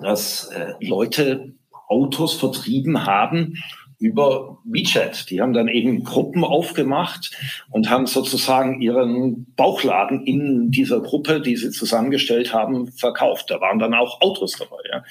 [0.00, 1.54] dass äh, Leute
[1.88, 3.54] Autos vertrieben haben
[3.98, 5.30] über WeChat.
[5.30, 7.30] Die haben dann eben Gruppen aufgemacht
[7.70, 13.50] und haben sozusagen ihren Bauchladen in dieser Gruppe, die sie zusammengestellt haben, verkauft.
[13.50, 14.76] Da waren dann auch Autos dabei.
[14.90, 15.04] Ja.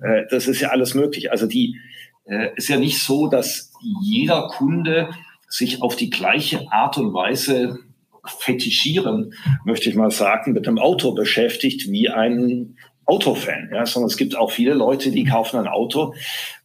[0.00, 1.30] Äh, das ist ja alles möglich.
[1.30, 1.78] Also die
[2.24, 3.72] äh, ist ja nicht so, dass
[4.02, 5.10] jeder Kunde
[5.48, 7.78] sich auf die gleiche Art und Weise
[8.26, 14.16] fetischieren, möchte ich mal sagen, mit einem Auto beschäftigt wie ein Autofan, ja, sondern es
[14.16, 16.14] gibt auch viele Leute, die kaufen ein Auto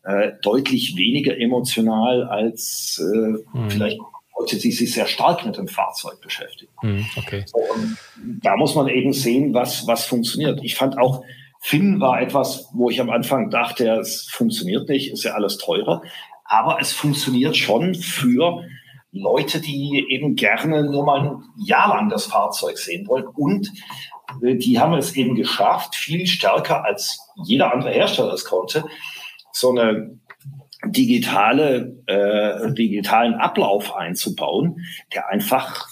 [0.03, 3.69] äh, deutlich weniger emotional als äh, mhm.
[3.69, 3.99] vielleicht
[4.39, 6.71] Leute, die sich sehr stark mit dem Fahrzeug beschäftigen.
[6.81, 7.43] Mhm, okay.
[7.45, 7.59] So,
[8.41, 10.61] da muss man eben sehen, was, was funktioniert.
[10.63, 11.23] Ich fand auch,
[11.59, 16.01] Finn war etwas, wo ich am Anfang dachte, es funktioniert nicht, ist ja alles teurer.
[16.45, 18.63] Aber es funktioniert schon für
[19.11, 23.27] Leute, die eben gerne nur mal ein Jahr lang das Fahrzeug sehen wollen.
[23.27, 23.71] Und
[24.41, 28.84] die haben es eben geschafft, viel stärker als jeder andere Hersteller es konnte,
[29.51, 30.19] so eine
[30.86, 35.88] digitale, äh, digitalen Ablauf einzubauen, der einfach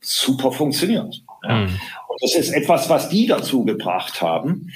[0.00, 1.22] super funktioniert.
[1.42, 1.56] Ja.
[1.56, 1.80] Mhm.
[2.08, 4.70] Und das ist etwas, was die dazu gebracht haben.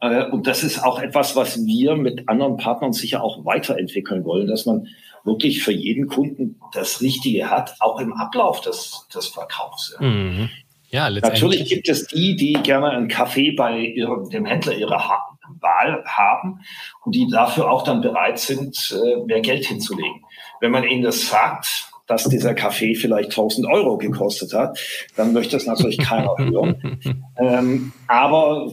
[0.00, 4.46] Äh, und das ist auch etwas, was wir mit anderen Partnern sicher auch weiterentwickeln wollen,
[4.46, 4.88] dass man
[5.24, 9.96] wirklich für jeden Kunden das Richtige hat, auch im Ablauf des, des Verkaufs.
[10.00, 10.48] Mhm.
[10.90, 15.38] Ja, Natürlich gibt es die, die gerne einen Kaffee bei ihrem, dem Händler ihrer ha
[15.60, 16.60] Wahl haben
[17.04, 20.22] und die dafür auch dann bereit sind, äh, mehr Geld hinzulegen.
[20.60, 24.78] Wenn man ihnen das sagt, dass dieser Kaffee vielleicht 1000 Euro gekostet hat,
[25.16, 27.00] dann möchte das natürlich keiner hören.
[27.38, 28.72] ähm, aber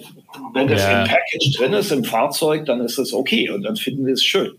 [0.53, 1.01] wenn das ja.
[1.01, 4.23] im Package drin ist, im Fahrzeug, dann ist es okay und dann finden wir es
[4.23, 4.57] schön.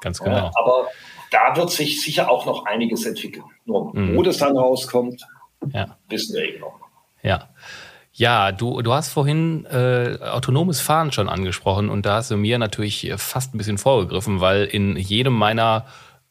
[0.00, 0.36] Ganz genau.
[0.36, 0.88] Ja, aber
[1.30, 3.44] da wird sich sicher auch noch einiges entwickeln.
[3.64, 4.16] Nur mhm.
[4.16, 5.22] wo das dann rauskommt,
[5.72, 5.96] ja.
[6.08, 6.78] wissen wir eben noch.
[7.22, 7.48] Ja.
[8.12, 12.58] Ja, du, du hast vorhin äh, autonomes Fahren schon angesprochen und da hast du mir
[12.58, 15.86] natürlich fast ein bisschen vorgegriffen, weil in jedem meiner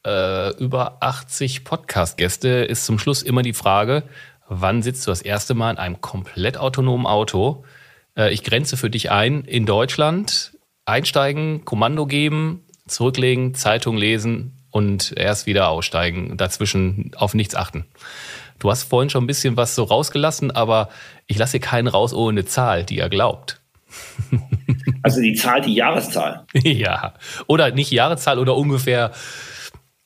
[0.05, 4.03] äh, über 80 Podcast-Gäste ist zum Schluss immer die Frage,
[4.49, 7.63] wann sitzt du das erste Mal in einem komplett autonomen Auto?
[8.17, 15.13] Äh, ich grenze für dich ein, in Deutschland einsteigen, Kommando geben, zurücklegen, Zeitung lesen, und
[15.17, 17.85] erst wieder aussteigen, dazwischen auf nichts achten.
[18.59, 20.89] Du hast vorhin schon ein bisschen was so rausgelassen, aber
[21.27, 23.61] ich lasse hier keinen raus ohne Zahl, die er glaubt.
[25.03, 26.45] Also die Zahl, die Jahreszahl.
[26.53, 27.13] ja.
[27.45, 29.11] Oder nicht Jahreszahl oder ungefähr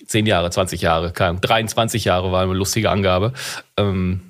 [0.06, 3.34] 10 Jahre, 20 Jahre, 23 Jahre war eine lustige Angabe.
[3.78, 4.22] Ähm,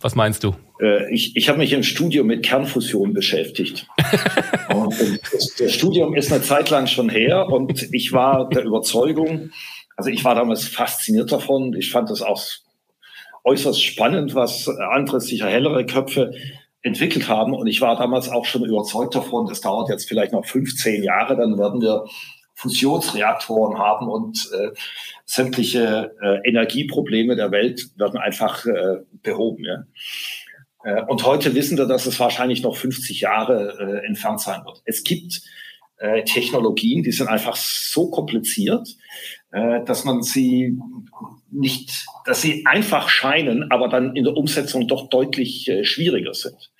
[0.00, 0.56] was meinst du?
[0.80, 3.86] Äh, ich, ich habe mich im Studium mit Kernfusion beschäftigt.
[4.68, 9.52] das, das Studium ist eine Zeit lang schon her und ich war der Überzeugung,
[9.96, 11.74] also ich war damals fasziniert davon.
[11.74, 12.42] Ich fand das auch
[13.44, 16.32] äußerst spannend, was andere, sicher hellere Köpfe
[16.82, 17.54] entwickelt haben.
[17.54, 21.36] Und ich war damals auch schon überzeugt davon, das dauert jetzt vielleicht noch 15 Jahre,
[21.36, 22.04] dann werden wir
[22.54, 24.70] Fusionsreaktoren haben und äh,
[25.24, 29.64] sämtliche äh, Energieprobleme der Welt werden einfach äh, behoben.
[29.64, 29.84] Ja?
[30.84, 34.82] Äh, und heute wissen wir, dass es wahrscheinlich noch 50 Jahre äh, entfernt sein wird.
[34.84, 35.42] Es gibt
[35.96, 38.88] äh, Technologien, die sind einfach so kompliziert,
[39.84, 40.76] dass man sie
[41.54, 46.72] nicht, dass sie einfach scheinen, aber dann in der Umsetzung doch deutlich äh, schwieriger sind.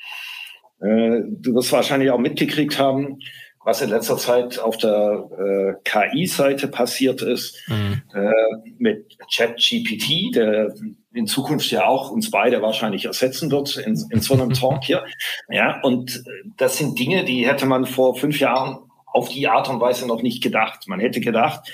[0.81, 3.21] Äh, du wirst wahrscheinlich auch mitgekriegt haben,
[3.65, 8.03] was in letzter Zeit auf der äh, KI-Seite passiert ist mhm.
[8.15, 8.31] äh,
[8.77, 10.75] mit ChatGPT, der
[11.15, 15.05] in Zukunft ja auch uns beide wahrscheinlich ersetzen wird in, in so einem Talk hier.
[15.49, 18.84] Ja, und äh, das sind Dinge, die hätte man vor fünf Jahren
[19.15, 20.89] auf die Art und Weise noch nicht gedacht.
[20.89, 21.71] Man hätte gedacht,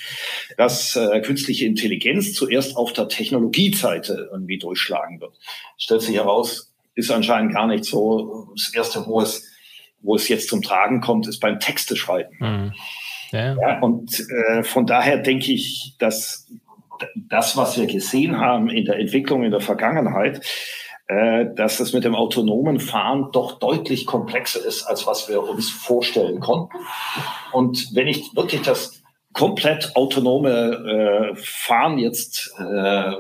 [0.58, 5.38] dass äh, künstliche Intelligenz zuerst auf der Technologieseite irgendwie durchschlagen wird.
[5.78, 8.52] Stellt sich heraus, ist anscheinend gar nicht so.
[8.54, 9.46] Das erste, wo es
[10.02, 12.36] wo es jetzt zum Tragen kommt, ist beim Texte schreiben.
[12.38, 12.72] Mhm.
[13.32, 13.56] Ja.
[13.56, 13.80] ja.
[13.80, 16.46] und äh, von daher denke ich, dass
[17.14, 20.44] das, was wir gesehen haben in der Entwicklung in der Vergangenheit,
[21.54, 26.40] dass das mit dem autonomen Fahren doch deutlich komplexer ist, als was wir uns vorstellen
[26.40, 26.76] konnten.
[27.52, 29.02] Und wenn ich wirklich das
[29.32, 33.12] komplett autonome äh, Fahren jetzt äh,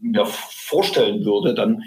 [0.00, 1.82] mir vorstellen würde, dann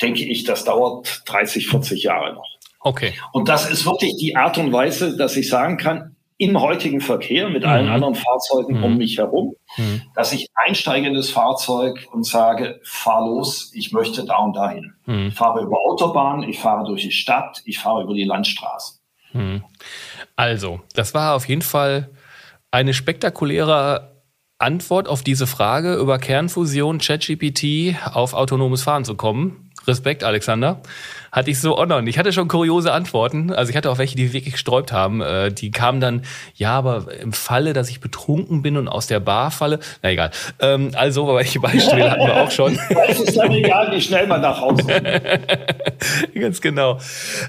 [0.00, 2.48] denke ich, das dauert 30, 40 Jahre noch.
[2.80, 3.14] Okay.
[3.32, 7.48] Und das ist wirklich die Art und Weise, dass ich sagen kann, im heutigen Verkehr
[7.48, 7.68] mit mhm.
[7.68, 8.84] allen anderen Fahrzeugen mhm.
[8.84, 10.02] um mich herum, mhm.
[10.14, 14.94] dass ich einsteige in das Fahrzeug und sage, fahr los, ich möchte da und dahin.
[15.06, 15.28] Mhm.
[15.28, 18.98] Ich fahre über Autobahn, ich fahre durch die Stadt, ich fahre über die Landstraße.
[19.32, 19.62] Mhm.
[20.36, 22.10] Also, das war auf jeden Fall
[22.70, 24.14] eine spektakuläre
[24.58, 29.70] Antwort auf diese Frage über Kernfusion, ChatGPT auf autonomes Fahren zu kommen.
[29.86, 30.80] Respekt, Alexander
[31.34, 32.14] hatte ich so auch noch nicht.
[32.14, 33.52] Ich hatte schon kuriose Antworten.
[33.52, 35.20] Also ich hatte auch welche, die wirklich gesträubt haben.
[35.20, 36.22] Äh, die kamen dann,
[36.54, 39.80] ja, aber im Falle, dass ich betrunken bin und aus der Bar falle.
[40.02, 40.30] Na egal.
[40.60, 42.78] Ähm, also, welche Beispiele hatten wir auch schon.
[43.08, 45.04] Es ist dann egal, wie schnell man nach Hause kommt.
[46.34, 46.98] Ganz genau.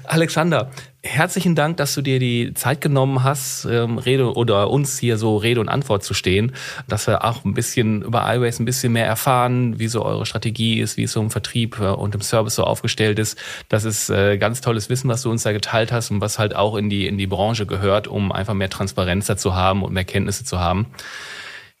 [0.04, 0.70] Alexander,
[1.06, 5.36] herzlichen Dank, dass du dir die Zeit genommen hast, ähm, Rede oder uns hier so
[5.36, 6.52] Rede und Antwort zu stehen,
[6.88, 10.80] dass wir auch ein bisschen über iWays ein bisschen mehr erfahren, wie so eure Strategie
[10.80, 13.38] ist, wie es so im Vertrieb äh, und im Service so aufgestellt ist.
[13.68, 16.54] Das ist äh, ganz tolles Wissen, was du uns da geteilt hast und was halt
[16.54, 20.04] auch in die in die Branche gehört, um einfach mehr Transparenz dazu haben und mehr
[20.04, 20.86] Kenntnisse zu haben.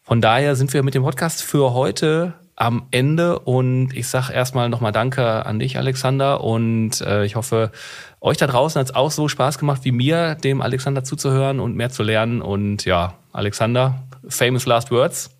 [0.02, 4.68] Von daher sind wir mit dem Podcast für heute am Ende und ich sage erstmal
[4.68, 7.70] nochmal Danke an dich, Alexander, und äh, ich hoffe,
[8.20, 11.76] euch da draußen hat es auch so Spaß gemacht wie mir, dem Alexander zuzuhören und
[11.76, 12.40] mehr zu lernen.
[12.40, 15.35] Und ja, Alexander, famous last words.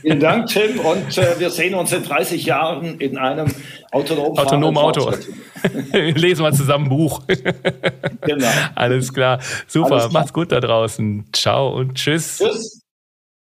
[0.00, 0.80] Vielen Dank, Tim.
[0.80, 3.46] Und äh, wir sehen uns in 30 Jahren in einem
[3.90, 5.12] autonomen, autonomen Auto.
[5.92, 7.22] Lesen wir zusammen ein Buch.
[8.22, 8.48] genau.
[8.74, 9.40] Alles klar.
[9.66, 9.92] Super.
[9.92, 10.12] Alles klar.
[10.12, 11.26] Macht's gut da draußen.
[11.32, 12.38] Ciao und tschüss.
[12.38, 12.81] Tschüss.